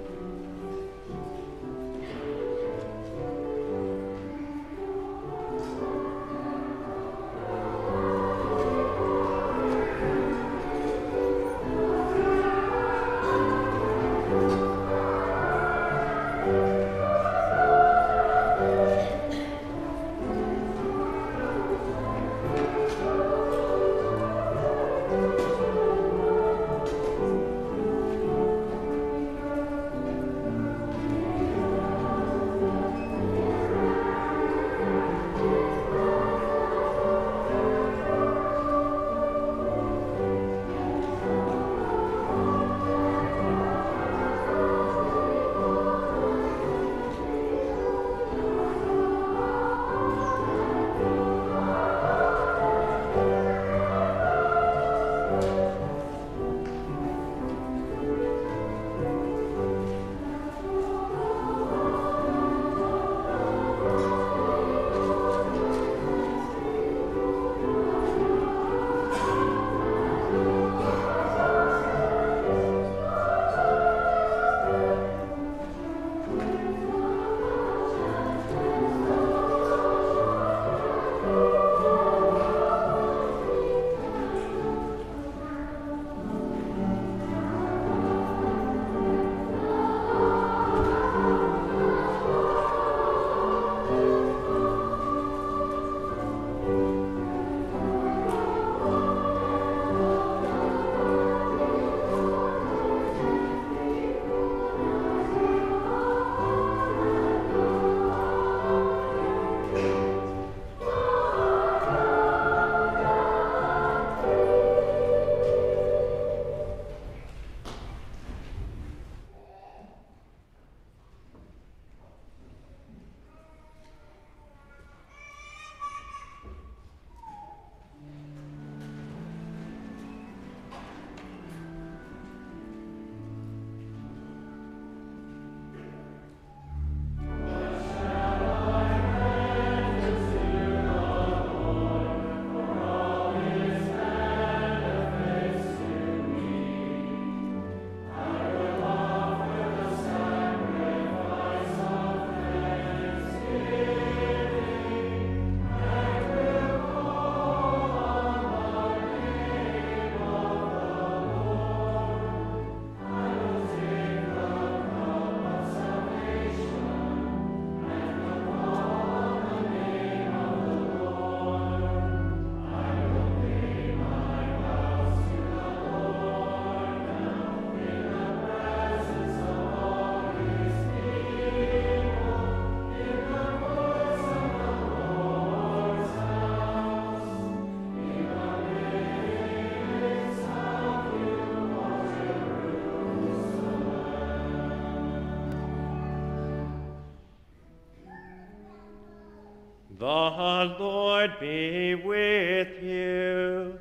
The 200.36 200.76
Lord 200.80 201.38
be 201.38 201.94
with 201.94 202.82
you. 202.82 203.78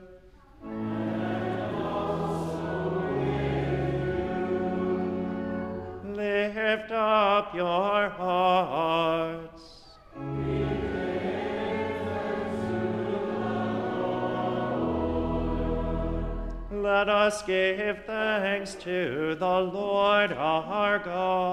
Lift 6.05 6.91
up 6.91 7.55
your 7.55 8.09
hearts. 8.09 9.63
Let 16.71 17.09
us 17.09 17.41
give 17.41 18.05
thanks 18.05 18.75
to 18.75 19.33
the 19.39 19.59
Lord 19.59 20.33
our 20.33 20.99
God. 20.99 21.52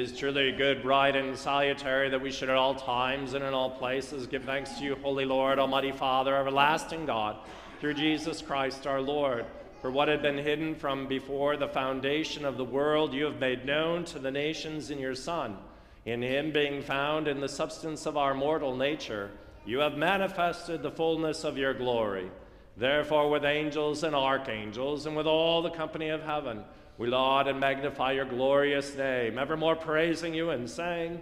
Is 0.00 0.16
truly 0.16 0.50
good, 0.50 0.82
right, 0.82 1.14
and 1.14 1.36
salutary 1.36 2.08
that 2.08 2.22
we 2.22 2.30
should 2.30 2.48
at 2.48 2.56
all 2.56 2.74
times 2.74 3.34
and 3.34 3.44
in 3.44 3.52
all 3.52 3.68
places 3.68 4.26
give 4.26 4.44
thanks 4.44 4.78
to 4.78 4.84
you, 4.84 4.96
Holy 5.02 5.26
Lord, 5.26 5.58
Almighty 5.58 5.92
Father, 5.92 6.34
everlasting 6.34 7.04
God, 7.04 7.36
through 7.80 7.92
Jesus 7.92 8.40
Christ 8.40 8.86
our 8.86 9.02
Lord. 9.02 9.44
For 9.82 9.90
what 9.90 10.08
had 10.08 10.22
been 10.22 10.38
hidden 10.38 10.74
from 10.74 11.06
before 11.06 11.58
the 11.58 11.68
foundation 11.68 12.46
of 12.46 12.56
the 12.56 12.64
world, 12.64 13.12
you 13.12 13.26
have 13.26 13.38
made 13.38 13.66
known 13.66 14.06
to 14.06 14.18
the 14.18 14.30
nations 14.30 14.90
in 14.90 14.98
your 14.98 15.14
Son. 15.14 15.58
In 16.06 16.22
him 16.22 16.50
being 16.50 16.80
found 16.80 17.28
in 17.28 17.40
the 17.40 17.48
substance 17.48 18.06
of 18.06 18.16
our 18.16 18.32
mortal 18.32 18.74
nature, 18.74 19.30
you 19.66 19.80
have 19.80 19.98
manifested 19.98 20.82
the 20.82 20.90
fullness 20.90 21.44
of 21.44 21.58
your 21.58 21.74
glory. 21.74 22.30
Therefore, 22.74 23.28
with 23.28 23.44
angels 23.44 24.02
and 24.02 24.16
archangels, 24.16 25.04
and 25.04 25.14
with 25.14 25.26
all 25.26 25.60
the 25.60 25.68
company 25.68 26.08
of 26.08 26.22
heaven, 26.22 26.64
we 27.00 27.08
laud 27.08 27.48
and 27.48 27.58
magnify 27.58 28.12
your 28.12 28.26
glorious 28.26 28.94
name, 28.94 29.38
evermore 29.38 29.74
praising 29.74 30.34
you 30.34 30.50
and 30.50 30.68
saying, 30.68 31.18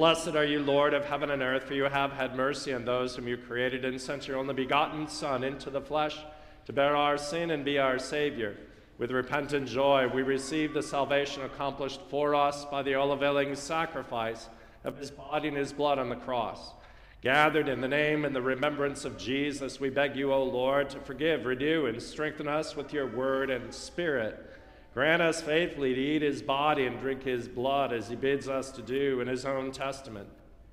Blessed 0.00 0.28
are 0.28 0.46
you, 0.46 0.60
Lord 0.60 0.94
of 0.94 1.04
heaven 1.04 1.30
and 1.30 1.42
earth, 1.42 1.64
for 1.64 1.74
you 1.74 1.84
have 1.84 2.12
had 2.12 2.34
mercy 2.34 2.72
on 2.72 2.86
those 2.86 3.14
whom 3.14 3.28
you 3.28 3.36
created 3.36 3.84
and 3.84 4.00
sent 4.00 4.26
your 4.26 4.38
only 4.38 4.54
begotten 4.54 5.06
Son 5.06 5.44
into 5.44 5.68
the 5.68 5.82
flesh 5.82 6.16
to 6.64 6.72
bear 6.72 6.96
our 6.96 7.18
sin 7.18 7.50
and 7.50 7.66
be 7.66 7.78
our 7.78 7.98
Savior. 7.98 8.56
With 8.96 9.10
repentant 9.10 9.68
joy, 9.68 10.08
we 10.08 10.22
receive 10.22 10.72
the 10.72 10.82
salvation 10.82 11.42
accomplished 11.42 12.00
for 12.08 12.34
us 12.34 12.64
by 12.64 12.82
the 12.82 12.94
all 12.94 13.12
availing 13.12 13.54
sacrifice 13.54 14.48
of 14.84 14.96
his 14.96 15.10
body 15.10 15.48
and 15.48 15.56
his 15.58 15.74
blood 15.74 15.98
on 15.98 16.08
the 16.08 16.16
cross. 16.16 16.72
Gathered 17.20 17.68
in 17.68 17.82
the 17.82 17.86
name 17.86 18.24
and 18.24 18.34
the 18.34 18.40
remembrance 18.40 19.04
of 19.04 19.18
Jesus, 19.18 19.80
we 19.80 19.90
beg 19.90 20.16
you, 20.16 20.32
O 20.32 20.42
Lord, 20.42 20.88
to 20.88 21.00
forgive, 21.00 21.44
renew, 21.44 21.84
and 21.84 22.00
strengthen 22.00 22.48
us 22.48 22.74
with 22.74 22.94
your 22.94 23.06
word 23.06 23.50
and 23.50 23.74
spirit 23.74 24.49
Grant 24.92 25.22
us 25.22 25.40
faithfully 25.40 25.94
to 25.94 26.00
eat 26.00 26.22
his 26.22 26.42
body 26.42 26.86
and 26.86 26.98
drink 26.98 27.22
his 27.22 27.46
blood 27.46 27.92
as 27.92 28.08
he 28.08 28.16
bids 28.16 28.48
us 28.48 28.72
to 28.72 28.82
do 28.82 29.20
in 29.20 29.28
his 29.28 29.44
own 29.44 29.70
testament. 29.70 30.28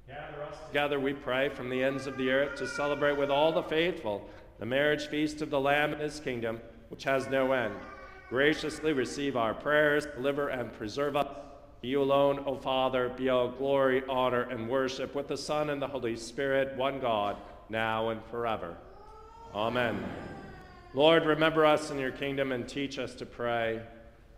Gather 0.07 0.43
us 0.43 0.57
together, 0.67 0.99
we 0.99 1.13
pray, 1.13 1.49
from 1.49 1.69
the 1.69 1.83
ends 1.83 2.07
of 2.07 2.17
the 2.17 2.31
earth 2.31 2.57
to 2.57 2.67
celebrate 2.67 3.17
with 3.17 3.29
all 3.29 3.51
the 3.51 3.63
faithful 3.63 4.27
the 4.59 4.65
marriage 4.65 5.07
feast 5.07 5.41
of 5.41 5.51
the 5.51 5.59
Lamb 5.59 5.93
in 5.93 5.99
his 5.99 6.19
kingdom, 6.19 6.59
which 6.89 7.03
has 7.03 7.27
no 7.27 7.51
end. 7.51 7.75
Graciously 8.29 8.91
receive 8.91 9.37
our 9.37 9.53
prayers, 9.53 10.07
deliver 10.07 10.49
and 10.49 10.73
preserve 10.73 11.15
us. 11.15 11.27
You 11.83 12.01
alone, 12.01 12.43
O 12.47 12.55
Father, 12.55 13.09
be 13.09 13.29
all 13.29 13.49
glory, 13.49 14.03
honor, 14.09 14.41
and 14.41 14.67
worship 14.67 15.13
with 15.13 15.27
the 15.27 15.37
Son 15.37 15.69
and 15.69 15.79
the 15.79 15.87
Holy 15.87 16.15
Spirit, 16.15 16.75
one 16.75 16.99
God, 16.99 17.37
now 17.69 18.09
and 18.09 18.23
forever. 18.25 18.75
Amen. 19.53 20.03
Lord, 20.95 21.25
remember 21.25 21.65
us 21.65 21.91
in 21.91 21.99
your 21.99 22.11
kingdom 22.11 22.51
and 22.51 22.67
teach 22.67 22.97
us 22.97 23.13
to 23.15 23.25
pray. 23.25 23.81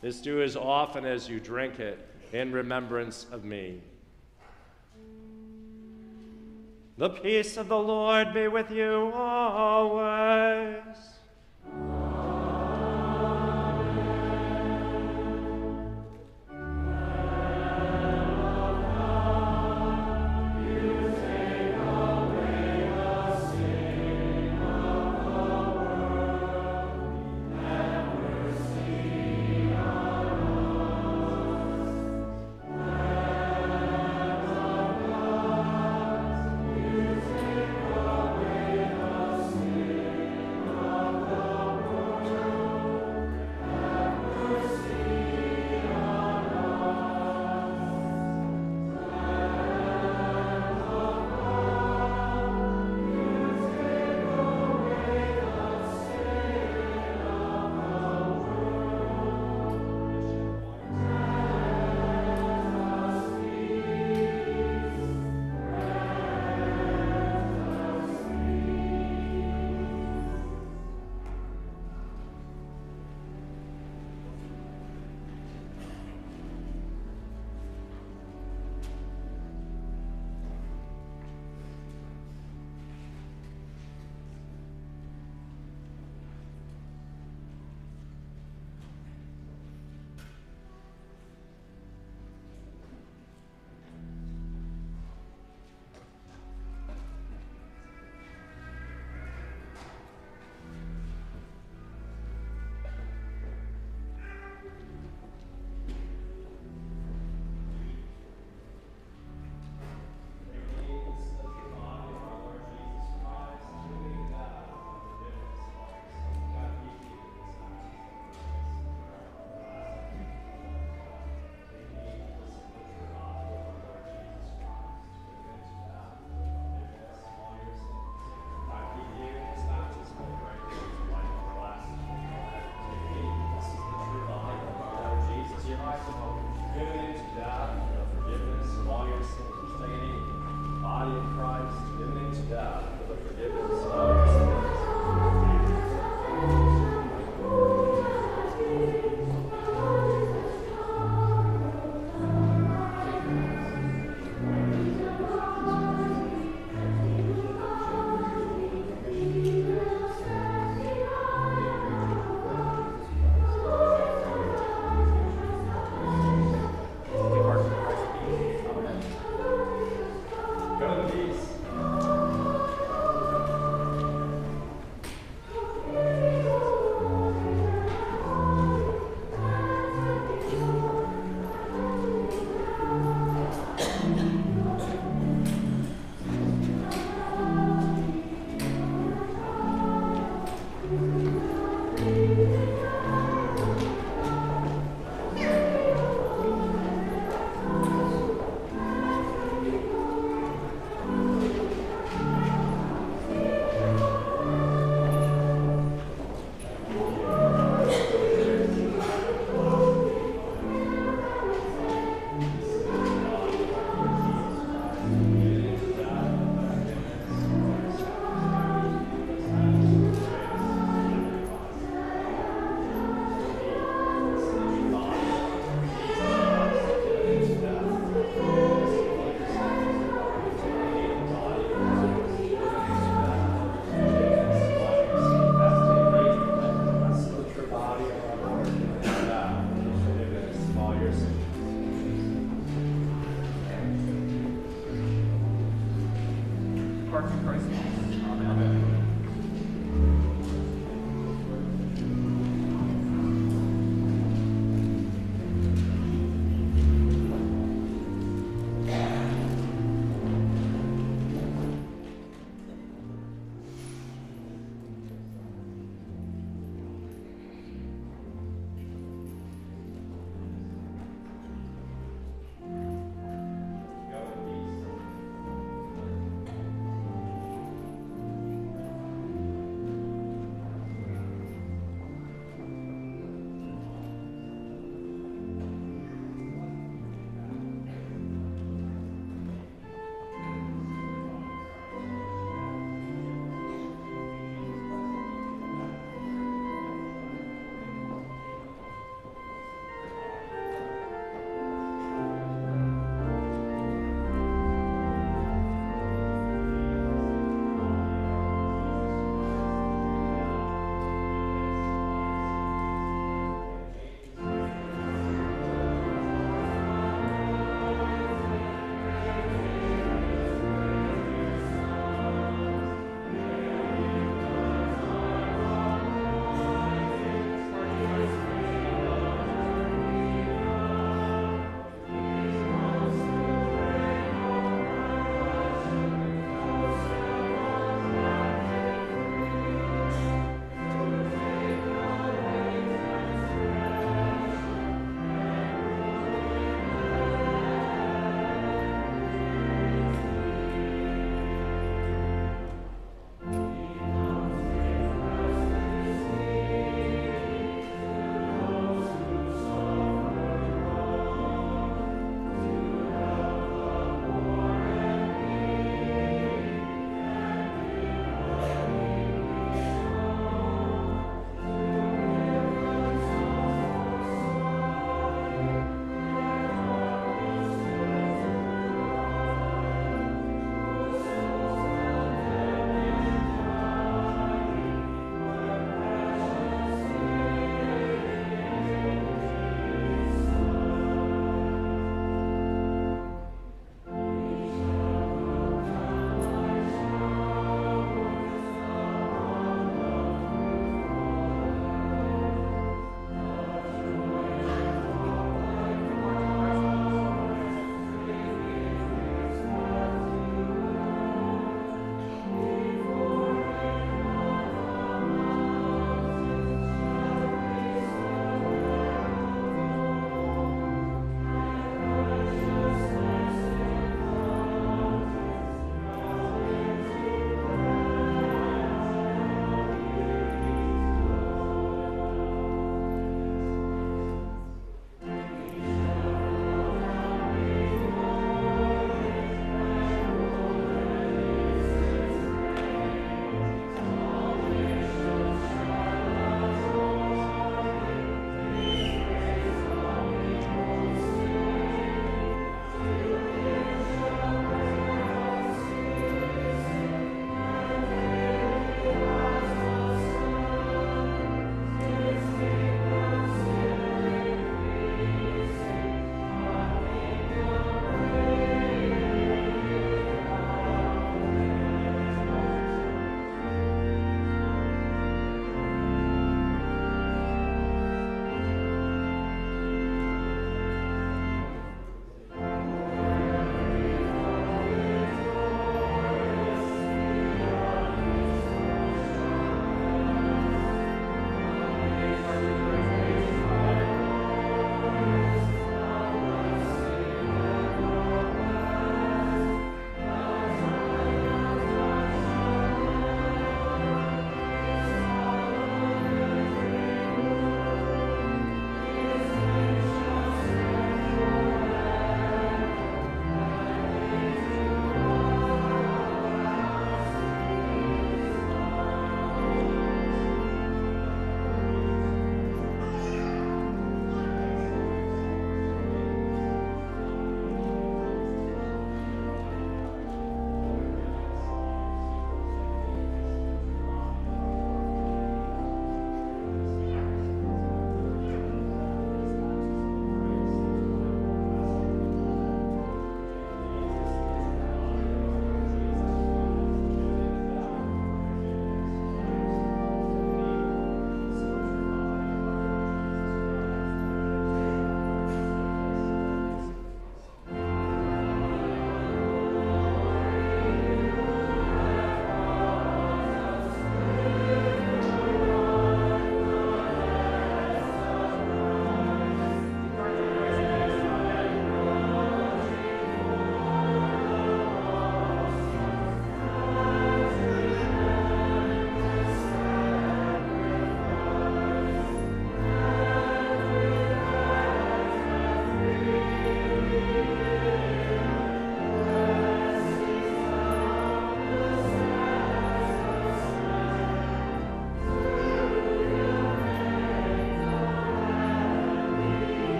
This 0.00 0.20
do 0.20 0.42
as 0.42 0.56
often 0.56 1.04
as 1.04 1.28
you 1.28 1.40
drink 1.40 1.80
it 1.80 1.98
in 2.32 2.52
remembrance 2.52 3.26
of 3.32 3.44
me. 3.44 3.80
The 6.96 7.10
peace 7.10 7.56
of 7.56 7.68
the 7.68 7.78
Lord 7.78 8.32
be 8.34 8.48
with 8.48 8.70
you 8.70 9.12
always. 9.14 10.84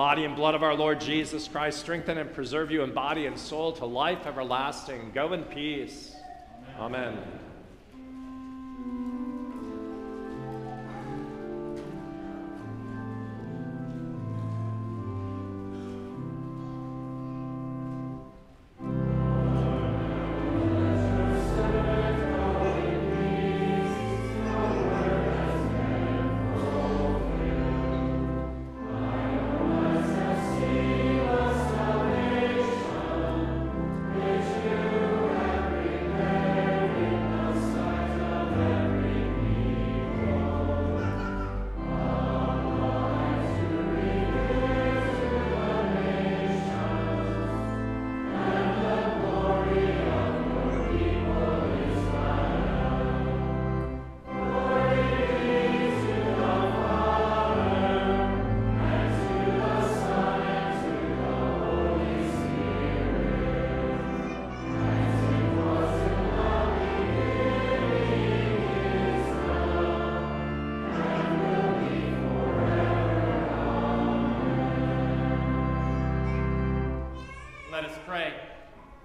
Body 0.00 0.24
and 0.24 0.34
blood 0.34 0.54
of 0.54 0.62
our 0.62 0.74
Lord 0.74 0.98
Jesus 0.98 1.46
Christ, 1.46 1.78
strengthen 1.78 2.16
and 2.16 2.32
preserve 2.32 2.70
you 2.70 2.82
in 2.82 2.94
body 2.94 3.26
and 3.26 3.38
soul 3.38 3.70
to 3.72 3.84
life 3.84 4.24
everlasting. 4.24 5.10
Go 5.14 5.34
in 5.34 5.42
peace. 5.42 6.16
Amen. 6.78 7.18
Let 7.18 7.49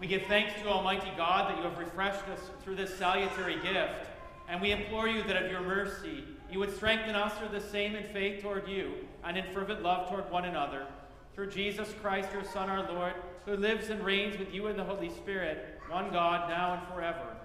We 0.06 0.10
give 0.10 0.28
thanks 0.28 0.54
to 0.62 0.68
Almighty 0.68 1.10
God 1.18 1.50
that 1.50 1.58
you 1.58 1.64
have 1.64 1.80
refreshed 1.80 2.28
us 2.28 2.40
through 2.64 2.76
this 2.76 2.96
salutary 2.96 3.56
gift, 3.56 4.06
and 4.48 4.62
we 4.62 4.70
implore 4.70 5.08
you 5.08 5.24
that 5.24 5.36
of 5.36 5.50
your 5.50 5.62
mercy 5.62 6.24
you 6.52 6.60
would 6.60 6.76
strengthen 6.76 7.16
us 7.16 7.36
through 7.40 7.60
the 7.60 7.60
same 7.60 7.96
in 7.96 8.04
faith 8.14 8.44
toward 8.44 8.68
you 8.68 8.94
and 9.24 9.36
in 9.36 9.44
fervent 9.52 9.82
love 9.82 10.08
toward 10.08 10.30
one 10.30 10.46
another. 10.46 10.86
Through 11.34 11.50
Jesus 11.50 11.92
Christ, 12.04 12.30
your 12.32 12.44
Son, 12.44 12.70
our 12.70 12.88
Lord, 12.94 13.14
who 13.46 13.58
lives 13.58 13.90
and 13.90 14.06
reigns 14.06 14.38
with 14.38 14.54
you 14.54 14.68
in 14.68 14.78
the 14.78 14.84
Holy 14.84 15.10
Spirit, 15.10 15.82
one 15.90 16.12
God, 16.12 16.52
now 16.52 16.74
and 16.74 16.88
forever. 16.94 17.36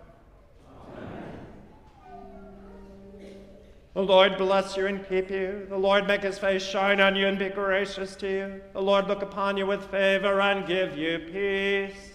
The 3.95 4.03
Lord 4.03 4.37
bless 4.37 4.77
you 4.77 4.85
and 4.85 5.09
keep 5.09 5.31
you. 5.31 5.65
The 5.67 5.79
Lord 5.79 6.07
make 6.07 6.25
his 6.25 6.39
face 6.39 6.63
shine 6.63 7.01
on 7.01 7.17
you 7.17 7.27
and 7.27 7.39
be 7.39 7.49
gracious 7.49 8.15
to 8.17 8.31
you. 8.31 8.61
The 8.75 8.83
Lord 8.83 9.09
look 9.09 9.23
upon 9.23 9.57
you 9.57 9.65
with 9.65 9.91
favor 9.91 10.43
and 10.43 10.69
give 10.69 10.99
you 10.99 11.21
peace. 11.21 12.10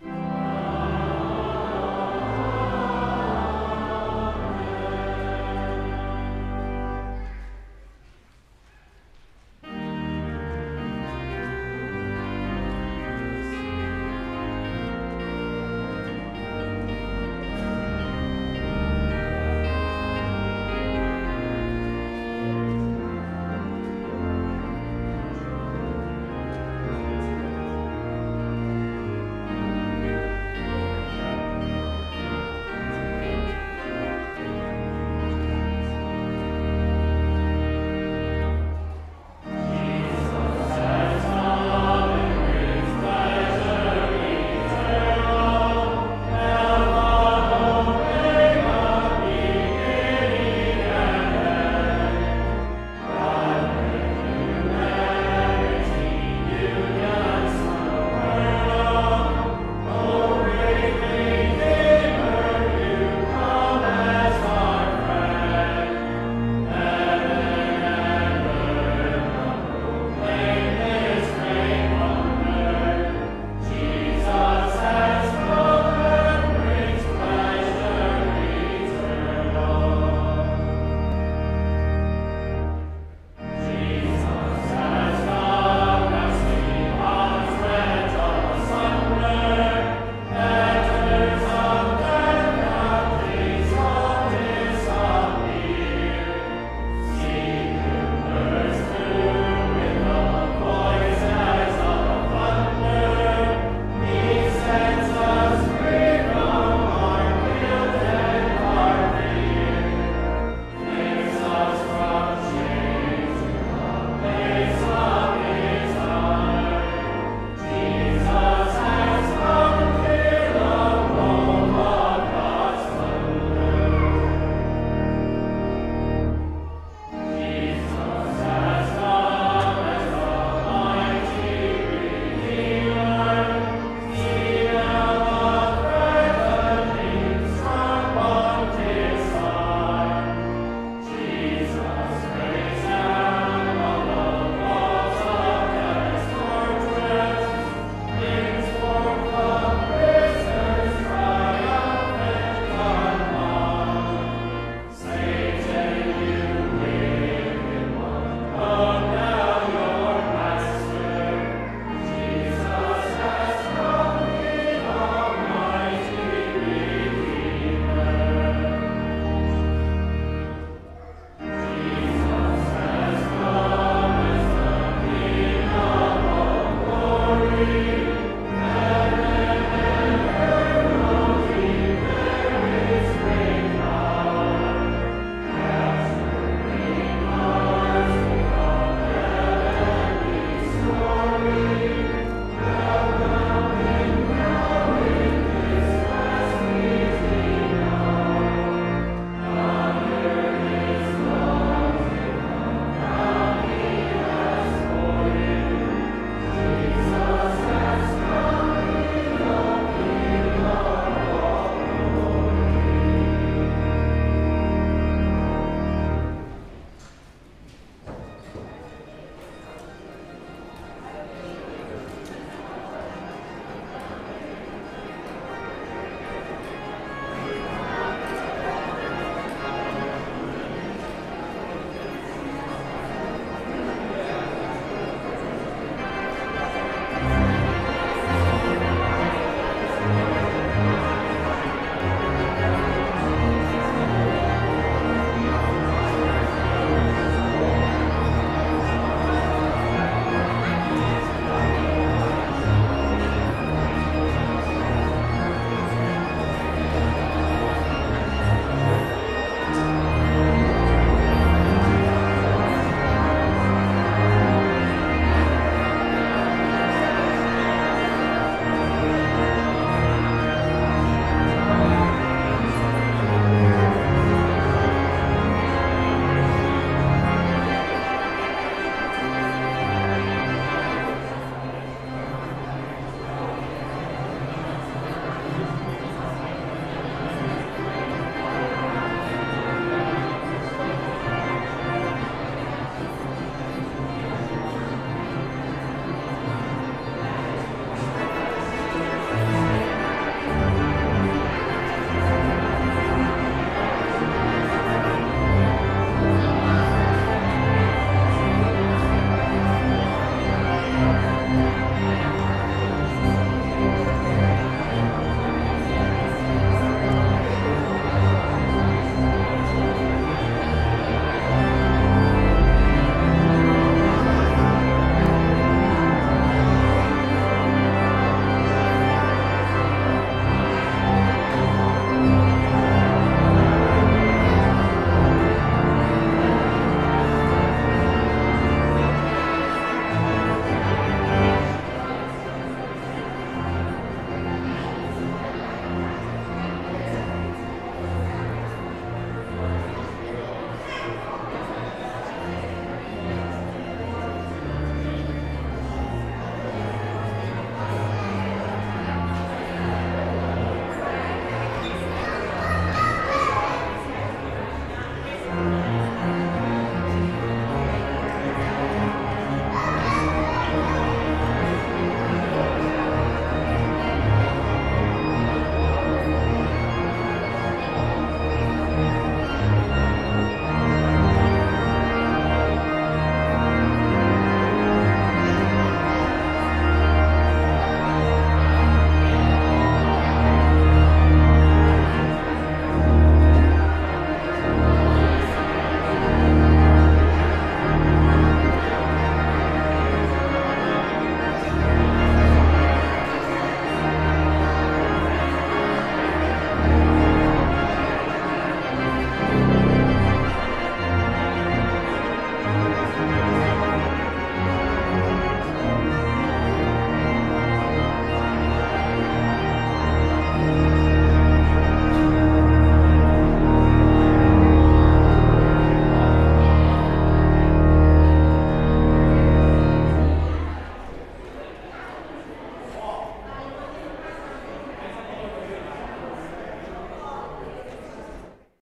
Thank 0.00 0.22
you. 0.22 0.27